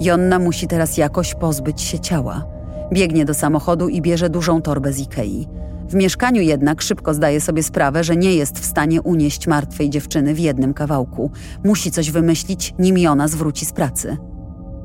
Jonna 0.00 0.38
musi 0.38 0.66
teraz 0.66 0.96
jakoś 0.96 1.34
pozbyć 1.34 1.80
się 1.80 1.98
ciała. 1.98 2.44
Biegnie 2.92 3.24
do 3.24 3.34
samochodu 3.34 3.88
i 3.88 4.02
bierze 4.02 4.30
dużą 4.30 4.62
torbę 4.62 4.92
z 4.92 5.00
Ikei. 5.00 5.48
W 5.88 5.94
mieszkaniu 5.94 6.42
jednak 6.42 6.82
szybko 6.82 7.14
zdaje 7.14 7.40
sobie 7.40 7.62
sprawę, 7.62 8.04
że 8.04 8.16
nie 8.16 8.34
jest 8.34 8.58
w 8.58 8.64
stanie 8.64 9.02
unieść 9.02 9.46
martwej 9.46 9.90
dziewczyny 9.90 10.34
w 10.34 10.38
jednym 10.38 10.74
kawałku. 10.74 11.30
Musi 11.64 11.90
coś 11.90 12.10
wymyślić, 12.10 12.74
nim 12.78 13.08
ona 13.08 13.28
zwróci 13.28 13.66
z 13.66 13.72
pracy. 13.72 14.16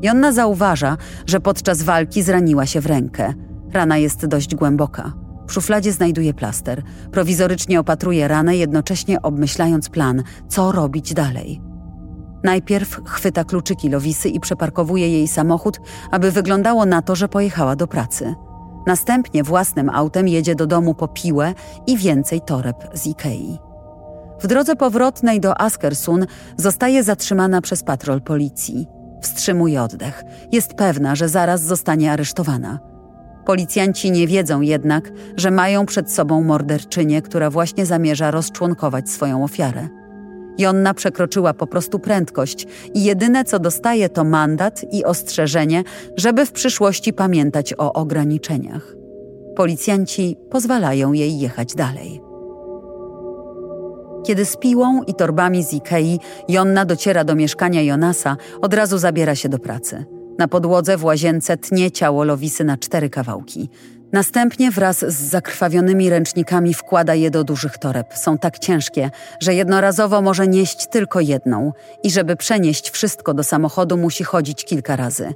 Jonna 0.02 0.32
zauważa, 0.32 0.98
że 1.26 1.40
podczas 1.40 1.82
walki 1.82 2.22
zraniła 2.22 2.66
się 2.66 2.82
w 2.82 2.86
rękę. 2.86 3.34
Rana 3.74 3.98
jest 3.98 4.26
dość 4.26 4.56
głęboka. 4.56 5.23
W 5.48 5.54
szufladzie 5.54 5.92
znajduje 5.92 6.34
plaster. 6.34 6.84
Prowizorycznie 7.12 7.80
opatruje 7.80 8.28
ranę, 8.28 8.56
jednocześnie 8.56 9.22
obmyślając 9.22 9.90
plan, 9.90 10.24
co 10.48 10.72
robić 10.72 11.14
dalej. 11.14 11.62
Najpierw 12.44 13.02
chwyta 13.06 13.44
kluczyki 13.44 13.90
Lowisy 13.90 14.30
i 14.30 14.40
przeparkowuje 14.40 15.10
jej 15.10 15.28
samochód, 15.28 15.80
aby 16.12 16.32
wyglądało 16.32 16.86
na 16.86 17.02
to, 17.02 17.16
że 17.16 17.28
pojechała 17.28 17.76
do 17.76 17.88
pracy. 17.88 18.36
Następnie 18.88 19.44
własnym 19.44 19.90
autem 19.90 20.28
jedzie 20.28 20.56
do 20.56 20.68
domu 20.68 20.94
po 20.94 21.08
piłę 21.08 21.54
i 21.88 21.98
więcej 21.98 22.42
toreb 22.42 22.90
z 22.94 23.08
Ikei. 23.08 23.60
W 24.42 24.48
drodze 24.48 24.76
powrotnej 24.76 25.40
do 25.40 25.62
Askersun 25.62 26.26
zostaje 26.58 27.04
zatrzymana 27.04 27.62
przez 27.62 27.84
patrol 27.84 28.22
policji. 28.22 28.88
Wstrzymuje 29.22 29.82
oddech. 29.82 30.24
Jest 30.52 30.74
pewna, 30.74 31.16
że 31.16 31.30
zaraz 31.30 31.62
zostanie 31.62 32.12
aresztowana. 32.12 32.93
Policjanci 33.46 34.12
nie 34.12 34.28
wiedzą 34.28 34.62
jednak, 34.62 35.12
że 35.38 35.52
mają 35.52 35.86
przed 35.86 36.12
sobą 36.12 36.44
morderczynię, 36.44 37.22
która 37.22 37.50
właśnie 37.50 37.86
zamierza 37.86 38.32
rozczłonkować 38.32 39.10
swoją 39.10 39.44
ofiarę. 39.44 39.88
Jonna 40.58 40.94
przekroczyła 40.94 41.54
po 41.54 41.68
prostu 41.68 42.00
prędkość 42.00 42.68
i 42.94 43.04
jedyne 43.04 43.44
co 43.44 43.60
dostaje 43.60 44.10
to 44.10 44.24
mandat 44.24 44.86
i 44.92 45.04
ostrzeżenie, 45.04 45.84
żeby 46.18 46.46
w 46.46 46.52
przyszłości 46.52 47.14
pamiętać 47.14 47.74
o 47.78 47.94
ograniczeniach. 47.94 48.96
Policjanci 49.56 50.38
pozwalają 50.50 51.14
jej 51.14 51.40
jechać 51.40 51.76
dalej. 51.76 52.22
Kiedy 54.26 54.46
z 54.46 54.58
piłą 54.58 55.04
i 55.04 55.14
torbami 55.14 55.64
z 55.64 55.74
Ikei 55.74 56.20
Jonna 56.48 56.86
dociera 56.86 57.24
do 57.24 57.36
mieszkania 57.36 57.82
Jonasa, 57.82 58.38
od 58.62 58.74
razu 58.74 58.98
zabiera 58.98 59.36
się 59.36 59.50
do 59.50 59.60
pracy. 59.60 60.06
Na 60.38 60.48
podłodze 60.48 60.98
w 60.98 61.04
łazience 61.04 61.58
tnie 61.58 61.92
ciało 61.92 62.24
Lowisy 62.24 62.64
na 62.64 62.78
cztery 62.78 63.10
kawałki. 63.10 63.70
Następnie 64.12 64.72
wraz 64.72 65.00
z 65.00 65.22
zakrwawionymi 65.22 66.10
ręcznikami 66.10 66.74
wkłada 66.74 67.16
je 67.16 67.32
do 67.32 67.44
dużych 67.44 67.78
toreb. 67.78 68.14
Są 68.14 68.38
tak 68.38 68.60
ciężkie, 68.60 69.12
że 69.40 69.54
jednorazowo 69.54 70.22
może 70.22 70.48
nieść 70.48 70.88
tylko 70.88 71.20
jedną 71.20 71.72
i 72.04 72.12
żeby 72.12 72.36
przenieść 72.36 72.90
wszystko 72.90 73.34
do 73.34 73.44
samochodu 73.44 73.98
musi 73.98 74.24
chodzić 74.24 74.66
kilka 74.66 74.96
razy. 74.96 75.34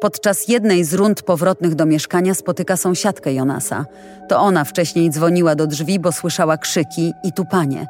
Podczas 0.00 0.48
jednej 0.48 0.84
z 0.84 0.94
rund 0.94 1.22
powrotnych 1.22 1.74
do 1.74 1.86
mieszkania 1.86 2.34
spotyka 2.34 2.76
sąsiadkę 2.76 3.32
Jonasa. 3.34 3.86
To 4.28 4.38
ona 4.38 4.64
wcześniej 4.64 5.10
dzwoniła 5.10 5.54
do 5.54 5.66
drzwi, 5.66 5.98
bo 5.98 6.12
słyszała 6.12 6.56
krzyki 6.58 7.12
i 7.24 7.32
tupanie. 7.32 7.86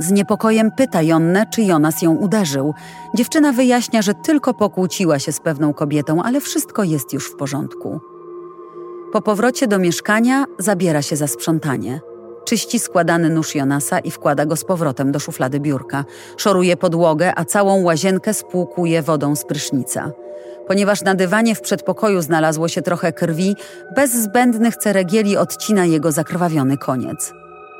Z 0.00 0.10
niepokojem 0.10 0.70
pyta 0.70 1.02
Jonnę, 1.02 1.46
czy 1.46 1.62
Jonas 1.62 2.02
ją 2.02 2.14
uderzył. 2.14 2.74
Dziewczyna 3.14 3.52
wyjaśnia, 3.52 4.02
że 4.02 4.14
tylko 4.14 4.54
pokłóciła 4.54 5.18
się 5.18 5.32
z 5.32 5.40
pewną 5.40 5.74
kobietą, 5.74 6.22
ale 6.22 6.40
wszystko 6.40 6.84
jest 6.84 7.12
już 7.12 7.30
w 7.30 7.36
porządku. 7.36 8.00
Po 9.12 9.22
powrocie 9.22 9.66
do 9.66 9.78
mieszkania 9.78 10.44
zabiera 10.58 11.02
się 11.02 11.16
za 11.16 11.26
sprzątanie. 11.26 12.00
Czyści 12.44 12.78
składany 12.78 13.30
nóż 13.30 13.54
Jonasa 13.54 13.98
i 13.98 14.10
wkłada 14.10 14.46
go 14.46 14.56
z 14.56 14.64
powrotem 14.64 15.12
do 15.12 15.18
szuflady 15.18 15.60
biurka. 15.60 16.04
Szoruje 16.36 16.76
podłogę, 16.76 17.32
a 17.36 17.44
całą 17.44 17.82
łazienkę 17.82 18.34
spłukuje 18.34 19.02
wodą 19.02 19.36
z 19.36 19.44
prysznica. 19.44 20.10
Ponieważ 20.66 21.02
na 21.02 21.14
dywanie 21.14 21.54
w 21.54 21.60
przedpokoju 21.60 22.22
znalazło 22.22 22.68
się 22.68 22.82
trochę 22.82 23.12
krwi, 23.12 23.56
bez 23.96 24.12
zbędnych 24.12 24.76
ceregieli 24.76 25.36
odcina 25.36 25.84
jego 25.84 26.12
zakrwawiony 26.12 26.76
koniec. 26.78 27.32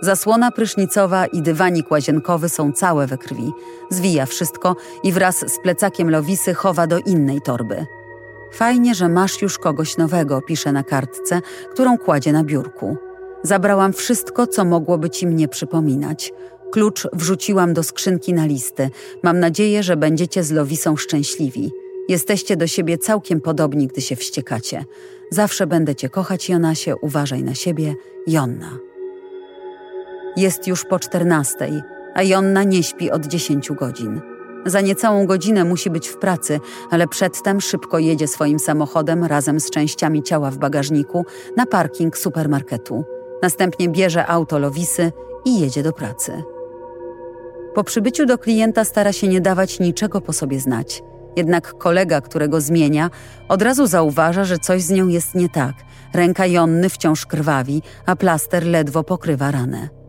Zasłona 0.02 0.50
prysznicowa 0.50 1.26
i 1.26 1.42
dywanik 1.42 1.90
łazienkowy 1.90 2.48
są 2.48 2.72
całe 2.72 3.06
we 3.06 3.18
krwi. 3.18 3.52
Zwija 3.90 4.26
wszystko 4.26 4.76
i 5.02 5.12
wraz 5.12 5.52
z 5.52 5.58
plecakiem 5.62 6.10
Lowisy 6.10 6.54
chowa 6.54 6.86
do 6.86 6.98
innej 6.98 7.40
torby. 7.40 7.86
Fajnie, 8.52 8.94
że 8.94 9.08
masz 9.08 9.42
już 9.42 9.58
kogoś 9.58 9.96
nowego, 9.96 10.42
pisze 10.42 10.72
na 10.72 10.82
kartce, 10.82 11.40
którą 11.70 11.98
kładzie 11.98 12.32
na 12.32 12.44
biurku. 12.44 12.96
Zabrałam 13.42 13.92
wszystko, 13.92 14.46
co 14.46 14.64
mogłoby 14.64 15.10
ci 15.10 15.26
mnie 15.26 15.48
przypominać. 15.48 16.32
Klucz 16.72 17.08
wrzuciłam 17.12 17.74
do 17.74 17.82
skrzynki 17.82 18.34
na 18.34 18.46
listy. 18.46 18.90
Mam 19.22 19.40
nadzieję, 19.40 19.82
że 19.82 19.96
będziecie 19.96 20.44
z 20.44 20.50
Lowisą 20.50 20.96
szczęśliwi. 20.96 21.72
Jesteście 22.08 22.56
do 22.56 22.66
siebie 22.66 22.98
całkiem 22.98 23.40
podobni, 23.40 23.86
gdy 23.86 24.00
się 24.00 24.16
wściekacie. 24.16 24.84
Zawsze 25.30 25.66
będę 25.66 25.94
cię 25.94 26.08
kochać, 26.08 26.48
Jonasie. 26.48 26.96
Uważaj 26.96 27.44
na 27.44 27.54
siebie. 27.54 27.94
Jonna. 28.26 28.89
Jest 30.36 30.66
już 30.66 30.84
po 30.84 30.98
czternastej, 30.98 31.82
a 32.14 32.22
Jonna 32.22 32.62
nie 32.64 32.82
śpi 32.82 33.10
od 33.10 33.26
dziesięciu 33.26 33.74
godzin. 33.74 34.20
Za 34.66 34.80
niecałą 34.80 35.26
godzinę 35.26 35.64
musi 35.64 35.90
być 35.90 36.08
w 36.08 36.16
pracy, 36.16 36.60
ale 36.90 37.08
przedtem 37.08 37.60
szybko 37.60 37.98
jedzie 37.98 38.28
swoim 38.28 38.58
samochodem 38.58 39.24
razem 39.24 39.60
z 39.60 39.70
częściami 39.70 40.22
ciała 40.22 40.50
w 40.50 40.58
bagażniku 40.58 41.26
na 41.56 41.66
parking 41.66 42.18
supermarketu. 42.18 43.04
Następnie 43.42 43.88
bierze 43.88 44.26
auto 44.26 44.58
Lowisy 44.58 45.12
i 45.44 45.60
jedzie 45.60 45.82
do 45.82 45.92
pracy. 45.92 46.42
Po 47.74 47.84
przybyciu 47.84 48.26
do 48.26 48.38
klienta 48.38 48.84
stara 48.84 49.12
się 49.12 49.28
nie 49.28 49.40
dawać 49.40 49.80
niczego 49.80 50.20
po 50.20 50.32
sobie 50.32 50.60
znać. 50.60 51.02
Jednak 51.36 51.78
kolega, 51.78 52.20
którego 52.20 52.60
zmienia, 52.60 53.10
od 53.48 53.62
razu 53.62 53.86
zauważa, 53.86 54.44
że 54.44 54.58
coś 54.58 54.82
z 54.82 54.90
nią 54.90 55.08
jest 55.08 55.34
nie 55.34 55.48
tak. 55.48 55.74
Ręka 56.14 56.46
Jonny 56.46 56.88
wciąż 56.88 57.26
krwawi, 57.26 57.82
a 58.06 58.16
plaster 58.16 58.66
ledwo 58.66 59.04
pokrywa 59.04 59.50
ranę. 59.50 59.99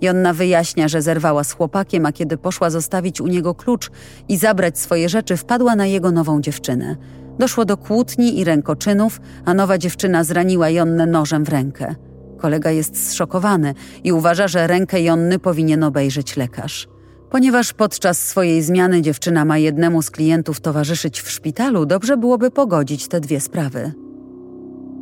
Jonna 0.00 0.32
wyjaśnia, 0.32 0.88
że 0.88 1.02
zerwała 1.02 1.44
z 1.44 1.52
chłopakiem, 1.52 2.06
a 2.06 2.12
kiedy 2.12 2.36
poszła 2.36 2.70
zostawić 2.70 3.20
u 3.20 3.26
niego 3.26 3.54
klucz 3.54 3.90
i 4.28 4.36
zabrać 4.36 4.78
swoje 4.78 5.08
rzeczy, 5.08 5.36
wpadła 5.36 5.76
na 5.76 5.86
jego 5.86 6.10
nową 6.10 6.40
dziewczynę. 6.40 6.96
Doszło 7.38 7.64
do 7.64 7.76
kłótni 7.76 8.38
i 8.38 8.44
rękoczynów, 8.44 9.20
a 9.44 9.54
nowa 9.54 9.78
dziewczyna 9.78 10.24
zraniła 10.24 10.70
Jonnę 10.70 11.06
nożem 11.06 11.44
w 11.44 11.48
rękę. 11.48 11.94
Kolega 12.38 12.70
jest 12.70 13.10
zszokowany 13.10 13.74
i 14.04 14.12
uważa, 14.12 14.48
że 14.48 14.66
rękę 14.66 15.02
Jonny 15.02 15.38
powinien 15.38 15.84
obejrzeć 15.84 16.36
lekarz. 16.36 16.88
Ponieważ 17.30 17.72
podczas 17.72 18.18
swojej 18.28 18.62
zmiany 18.62 19.02
dziewczyna 19.02 19.44
ma 19.44 19.58
jednemu 19.58 20.02
z 20.02 20.10
klientów 20.10 20.60
towarzyszyć 20.60 21.20
w 21.20 21.30
szpitalu, 21.30 21.86
dobrze 21.86 22.16
byłoby 22.16 22.50
pogodzić 22.50 23.08
te 23.08 23.20
dwie 23.20 23.40
sprawy. 23.40 23.92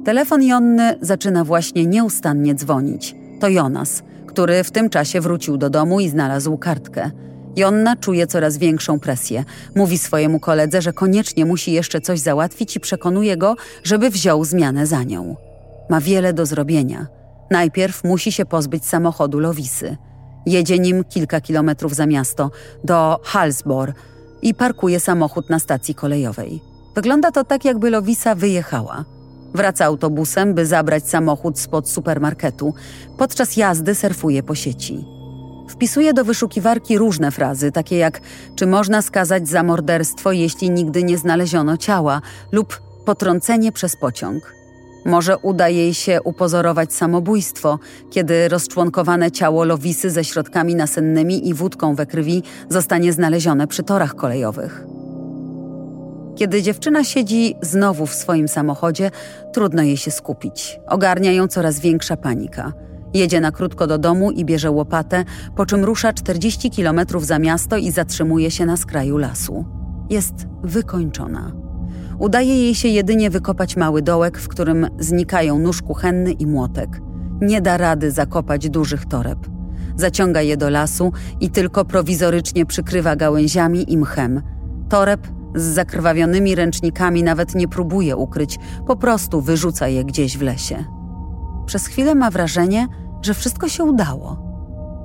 Telefon 0.04 0.42
Jonny 0.42 0.98
zaczyna 1.00 1.44
właśnie 1.44 1.86
nieustannie 1.86 2.54
dzwonić. 2.54 3.14
To 3.40 3.48
Jonas, 3.48 4.02
który 4.36 4.64
w 4.64 4.70
tym 4.70 4.90
czasie 4.90 5.20
wrócił 5.20 5.56
do 5.56 5.70
domu 5.70 6.00
i 6.00 6.08
znalazł 6.08 6.58
kartkę. 6.58 7.10
Jonna 7.56 7.96
czuje 7.96 8.26
coraz 8.26 8.56
większą 8.58 9.00
presję. 9.00 9.44
Mówi 9.74 9.98
swojemu 9.98 10.40
koledze, 10.40 10.82
że 10.82 10.92
koniecznie 10.92 11.44
musi 11.44 11.72
jeszcze 11.72 12.00
coś 12.00 12.20
załatwić 12.20 12.76
i 12.76 12.80
przekonuje 12.80 13.36
go, 13.36 13.56
żeby 13.84 14.10
wziął 14.10 14.44
zmianę 14.44 14.86
za 14.86 15.02
nią. 15.02 15.36
Ma 15.90 16.00
wiele 16.00 16.32
do 16.32 16.46
zrobienia. 16.46 17.06
Najpierw 17.50 18.04
musi 18.04 18.32
się 18.32 18.46
pozbyć 18.46 18.86
samochodu 18.86 19.38
Lowisy. 19.38 19.96
Jedzie 20.46 20.78
nim 20.78 21.04
kilka 21.04 21.40
kilometrów 21.40 21.94
za 21.94 22.06
miasto, 22.06 22.50
do 22.84 23.20
Halsbor 23.24 23.92
i 24.42 24.54
parkuje 24.54 25.00
samochód 25.00 25.50
na 25.50 25.58
stacji 25.58 25.94
kolejowej. 25.94 26.60
Wygląda 26.94 27.30
to 27.30 27.44
tak, 27.44 27.64
jakby 27.64 27.90
Lowisa 27.90 28.34
wyjechała. 28.34 29.04
Wraca 29.56 29.84
autobusem, 29.84 30.54
by 30.54 30.66
zabrać 30.66 31.08
samochód 31.08 31.58
spod 31.58 31.88
supermarketu. 31.88 32.74
Podczas 33.18 33.56
jazdy 33.56 33.94
surfuje 33.94 34.42
po 34.42 34.54
sieci. 34.54 35.04
Wpisuje 35.68 36.14
do 36.14 36.24
wyszukiwarki 36.24 36.98
różne 36.98 37.30
frazy, 37.30 37.72
takie 37.72 37.96
jak 37.96 38.20
czy 38.56 38.66
można 38.66 39.02
skazać 39.02 39.48
za 39.48 39.62
morderstwo, 39.62 40.32
jeśli 40.32 40.70
nigdy 40.70 41.02
nie 41.02 41.18
znaleziono 41.18 41.76
ciała, 41.76 42.22
lub 42.52 42.80
potrącenie 43.04 43.72
przez 43.72 43.96
pociąg. 43.96 44.56
Może 45.04 45.38
uda 45.38 45.68
jej 45.68 45.94
się 45.94 46.22
upozorować 46.22 46.92
samobójstwo, 46.92 47.78
kiedy 48.10 48.48
rozczłonkowane 48.48 49.30
ciało 49.30 49.64
Lowisy 49.64 50.10
ze 50.10 50.24
środkami 50.24 50.74
nasennymi 50.74 51.48
i 51.48 51.54
wódką 51.54 51.94
we 51.94 52.06
krwi 52.06 52.42
zostanie 52.68 53.12
znalezione 53.12 53.66
przy 53.66 53.82
torach 53.82 54.14
kolejowych. 54.14 54.95
Kiedy 56.36 56.62
dziewczyna 56.62 57.04
siedzi 57.04 57.54
znowu 57.62 58.06
w 58.06 58.14
swoim 58.14 58.48
samochodzie, 58.48 59.10
trudno 59.52 59.82
jej 59.82 59.96
się 59.96 60.10
skupić. 60.10 60.80
Ogarnia 60.86 61.32
ją 61.32 61.48
coraz 61.48 61.80
większa 61.80 62.16
panika. 62.16 62.72
Jedzie 63.14 63.40
na 63.40 63.52
krótko 63.52 63.86
do 63.86 63.98
domu 63.98 64.30
i 64.30 64.44
bierze 64.44 64.70
łopatę, 64.70 65.24
po 65.56 65.66
czym 65.66 65.84
rusza 65.84 66.12
40 66.12 66.70
kilometrów 66.70 67.26
za 67.26 67.38
miasto 67.38 67.76
i 67.76 67.90
zatrzymuje 67.90 68.50
się 68.50 68.66
na 68.66 68.76
skraju 68.76 69.16
lasu. 69.16 69.64
Jest 70.10 70.34
wykończona. 70.62 71.52
Udaje 72.18 72.56
jej 72.56 72.74
się 72.74 72.88
jedynie 72.88 73.30
wykopać 73.30 73.76
mały 73.76 74.02
dołek, 74.02 74.38
w 74.38 74.48
którym 74.48 74.86
znikają 74.98 75.58
nóż 75.58 75.82
kuchenny 75.82 76.32
i 76.32 76.46
młotek. 76.46 77.00
Nie 77.40 77.60
da 77.60 77.76
rady 77.76 78.10
zakopać 78.10 78.70
dużych 78.70 79.06
toreb. 79.06 79.38
Zaciąga 79.96 80.42
je 80.42 80.56
do 80.56 80.70
lasu 80.70 81.12
i 81.40 81.50
tylko 81.50 81.84
prowizorycznie 81.84 82.66
przykrywa 82.66 83.16
gałęziami 83.16 83.92
i 83.92 83.98
mchem. 83.98 84.42
Toreb 84.88 85.20
z 85.56 85.62
zakrwawionymi 85.62 86.54
ręcznikami 86.54 87.22
nawet 87.22 87.54
nie 87.54 87.68
próbuje 87.68 88.16
ukryć, 88.16 88.58
po 88.86 88.96
prostu 88.96 89.40
wyrzuca 89.40 89.88
je 89.88 90.04
gdzieś 90.04 90.38
w 90.38 90.42
lesie. 90.42 90.84
Przez 91.66 91.86
chwilę 91.86 92.14
ma 92.14 92.30
wrażenie, 92.30 92.88
że 93.22 93.34
wszystko 93.34 93.68
się 93.68 93.84
udało. 93.84 94.46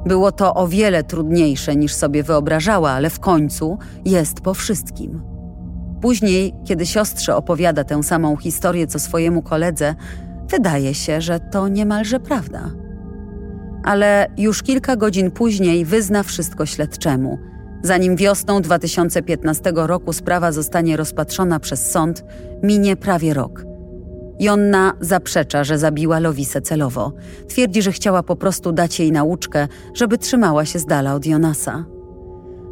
Było 0.06 0.32
to 0.32 0.54
o 0.54 0.68
wiele 0.68 1.04
trudniejsze 1.04 1.76
niż 1.76 1.94
sobie 1.94 2.24
wyobrażała, 2.24 2.92
ale 2.92 3.10
w 3.10 3.20
końcu 3.20 3.78
jest 4.06 4.42
po 4.42 4.54
wszystkim. 4.54 5.22
Później, 6.02 6.54
kiedy 6.66 6.86
siostrze 6.86 7.36
opowiada 7.36 7.84
tę 7.84 8.04
samą 8.04 8.38
historię 8.38 8.88
co 8.88 9.00
swojemu 9.00 9.42
koledze, 9.42 9.96
wydaje 10.50 10.94
się, 10.94 11.22
że 11.22 11.40
to 11.40 11.68
niemalże 11.68 12.20
prawda. 12.20 12.72
Ale 13.84 14.28
już 14.38 14.64
kilka 14.64 14.96
godzin 14.96 15.32
później 15.32 15.86
wyzna 15.86 16.24
wszystko 16.24 16.66
śledczemu. 16.66 17.38
Zanim 17.84 18.15
wiosną 18.15 18.62
2015 18.62 19.72
roku 19.76 20.13
sprawa 20.13 20.52
zostanie 20.52 20.98
rozpatrzona 20.98 21.60
przez 21.60 21.91
sąd, 21.91 22.24
minie 22.63 22.96
prawie 22.96 23.34
rok. 23.34 23.65
Jonna 24.39 24.94
zaprzecza, 25.00 25.63
że 25.63 25.78
zabiła 25.78 26.20
Lowisę 26.20 26.62
celowo. 26.62 27.13
Twierdzi, 27.48 27.82
że 27.82 27.91
chciała 27.91 28.24
po 28.24 28.36
prostu 28.36 28.72
dać 28.72 29.00
jej 29.00 29.12
nauczkę, 29.12 29.67
żeby 29.94 30.17
trzymała 30.17 30.65
się 30.65 30.80
z 30.80 30.86
dala 30.86 31.15
od 31.15 31.26
Jonasa. 31.26 31.86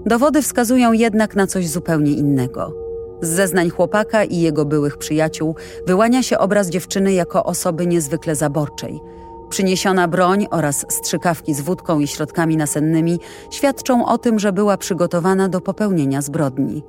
Dowody 0.06 0.42
wskazują 0.42 0.94
jednak 0.94 1.36
na 1.36 1.48
coś 1.48 1.70
zupełnie 1.70 2.12
innego– 2.12 2.74
z 3.22 3.28
zeznań 3.28 3.70
chłopaka 3.70 4.24
i 4.24 4.40
jego 4.40 4.66
byłych 4.66 4.98
przyjaciół 4.98 5.56
wyłania 5.88 6.24
się 6.24 6.38
obraz 6.38 6.70
dziewczyny 6.70 7.14
jako 7.14 7.44
osoby 7.44 7.88
niezwykle 7.88 8.36
zaborczej. 8.36 9.00
Przyniesiona 9.50 10.08
broń 10.08 10.48
oraz 10.52 10.86
strzykawki 10.90 11.54
z 11.54 11.62
wódką 11.62 12.00
i 12.00 12.08
środkami 12.08 12.58
nasennymi 12.58 13.20
świadczą 13.52 14.06
o 14.06 14.18
tym, 14.18 14.40
że 14.40 14.54
była 14.54 14.78
przygotowana 14.78 15.50
do 15.50 15.62
popełnienia 15.62 16.22
zbrodni. 16.22 16.84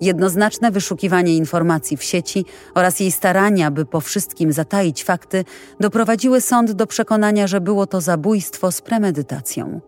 Jednoznaczne 0.00 0.70
wyszukiwanie 0.70 1.36
informacji 1.36 1.96
w 1.96 2.02
sieci 2.02 2.44
oraz 2.74 3.00
jej 3.00 3.12
starania, 3.12 3.70
by 3.70 3.86
po 3.86 4.00
wszystkim 4.00 4.52
zataić 4.52 5.04
fakty, 5.04 5.44
doprowadziły 5.80 6.40
sąd 6.40 6.72
do 6.72 6.86
przekonania, 6.86 7.46
że 7.46 7.60
było 7.60 7.86
to 7.86 8.00
zabójstwo 8.00 8.72
z 8.72 8.80
premedytacją. 8.80 9.80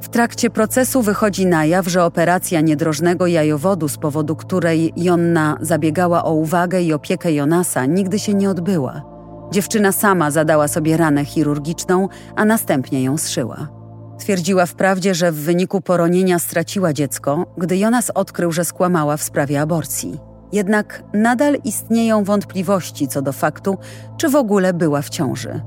W 0.00 0.08
trakcie 0.08 0.50
procesu 0.50 1.02
wychodzi 1.02 1.46
na 1.46 1.64
jaw, 1.64 1.86
że 1.86 2.04
operacja 2.04 2.60
niedrożnego 2.60 3.26
jajowodu, 3.26 3.88
z 3.88 3.98
powodu 3.98 4.36
której 4.36 4.92
Jonna 4.96 5.58
zabiegała 5.60 6.24
o 6.24 6.32
uwagę 6.32 6.82
i 6.82 6.92
opiekę 6.92 7.32
Jonasa, 7.32 7.86
nigdy 7.86 8.18
się 8.18 8.34
nie 8.34 8.50
odbyła. 8.50 9.13
Dziewczyna 9.54 9.92
sama 9.92 10.30
zadała 10.30 10.68
sobie 10.68 10.96
ranę 10.96 11.24
chirurgiczną, 11.24 12.08
a 12.36 12.44
następnie 12.44 13.02
ją 13.02 13.18
zszyła. 13.18 13.68
Twierdziła 14.18 14.66
wprawdzie, 14.66 15.14
że 15.14 15.32
w 15.32 15.36
wyniku 15.36 15.80
poronienia 15.80 16.38
straciła 16.38 16.92
dziecko, 16.92 17.46
gdy 17.58 17.76
Jonas 17.76 18.10
odkrył, 18.14 18.52
że 18.52 18.64
skłamała 18.64 19.16
w 19.16 19.22
sprawie 19.22 19.60
aborcji. 19.60 20.20
Jednak 20.52 21.02
nadal 21.12 21.56
istnieją 21.64 22.24
wątpliwości 22.24 23.08
co 23.08 23.22
do 23.22 23.32
faktu, 23.32 23.78
czy 24.16 24.28
w 24.28 24.36
ogóle 24.36 24.72
była 24.72 25.02
w 25.02 25.08
ciąży. 25.08 25.60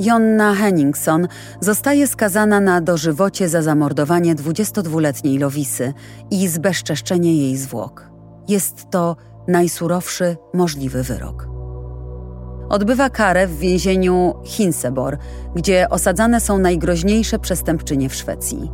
Jonna 0.00 0.54
Henningson 0.54 1.28
zostaje 1.60 2.06
skazana 2.06 2.60
na 2.60 2.80
dożywocie 2.80 3.48
za 3.48 3.62
zamordowanie 3.62 4.34
22-letniej 4.34 5.38
Lowisy 5.38 5.92
i 6.30 6.48
zbezczeszczenie 6.48 7.36
jej 7.36 7.56
zwłok. 7.56 8.10
Jest 8.48 8.90
to 8.90 9.16
najsurowszy 9.48 10.36
możliwy 10.54 11.02
wyrok. 11.02 11.49
Odbywa 12.70 13.10
karę 13.10 13.46
w 13.46 13.58
więzieniu 13.58 14.34
Hinsebor, 14.44 15.18
gdzie 15.54 15.88
osadzane 15.88 16.40
są 16.40 16.58
najgroźniejsze 16.58 17.38
przestępczynie 17.38 18.08
w 18.08 18.14
Szwecji. 18.14 18.70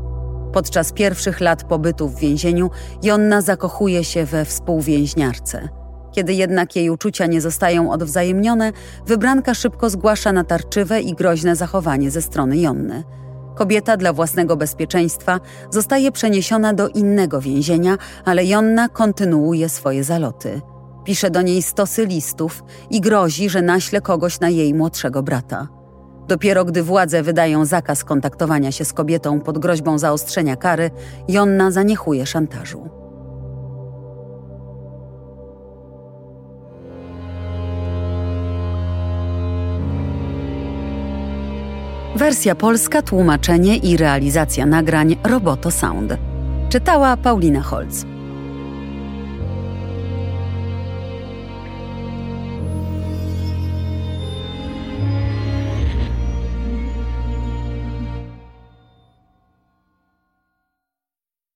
Podczas 0.52 0.92
pierwszych 0.92 1.40
lat 1.40 1.64
pobytu 1.64 2.09
w 2.09 2.18
więzieniu 2.18 2.70
Jonna 3.02 3.40
zakochuje 3.40 4.04
się 4.04 4.24
we 4.24 4.44
współwięźniarce– 4.44 5.68
kiedy 6.16 6.35
jednak 6.35 6.76
jej 6.76 6.90
uczucia 6.90 7.26
nie 7.26 7.40
zostają 7.40 7.90
odwzajemnione, 7.92 8.72
wybranka 9.06 9.54
szybko 9.54 9.90
zgłasza 9.90 10.32
natarczywe 10.32 11.00
i 11.00 11.14
groźne 11.14 11.56
zachowanie 11.56 12.11
ze 12.11 12.22
strony 12.22 12.56
Jonny. 12.56 13.04
Kobieta 13.54 13.96
dla 13.96 14.12
własnego 14.12 14.56
bezpieczeństwa 14.56 15.40
zostaje 15.70 16.12
przeniesiona 16.12 16.72
do 16.72 16.88
innego 16.88 17.40
więzienia, 17.40 17.96
ale 18.24 18.44
Jonna 18.44 18.88
kontynuuje 18.88 19.68
swoje 19.68 20.04
zaloty. 20.04 20.61
Pisze 21.06 21.30
do 21.30 21.42
niej 21.42 21.62
stosy 21.62 22.06
listów 22.06 22.64
i 22.90 23.00
grozi, 23.00 23.48
że 23.50 23.62
naśle 23.62 24.00
kogoś 24.00 24.40
na 24.40 24.48
jej 24.48 24.74
młodszego 24.74 25.22
brata. 25.22 25.68
Dopiero 26.28 26.64
gdy 26.64 26.82
władze 26.82 27.22
wydają 27.22 27.64
zakaz 27.64 28.04
kontaktowania 28.04 28.72
się 28.72 28.84
z 28.84 28.92
kobietą 28.92 29.40
pod 29.40 29.58
groźbą 29.58 29.98
zaostrzenia 29.98 30.56
kary, 30.56 30.90
Jonna 31.28 31.70
zaniechuje 31.70 32.26
szantażu. 32.26 32.88
Wersja 42.16 42.54
polska, 42.54 43.02
tłumaczenie 43.02 43.76
i 43.76 43.96
realizacja 43.96 44.66
nagrań 44.66 45.16
Roboto 45.24 45.70
Sound. 45.70 46.16
Czytała 46.68 47.16
Paulina 47.16 47.62
Holz. 47.62 48.15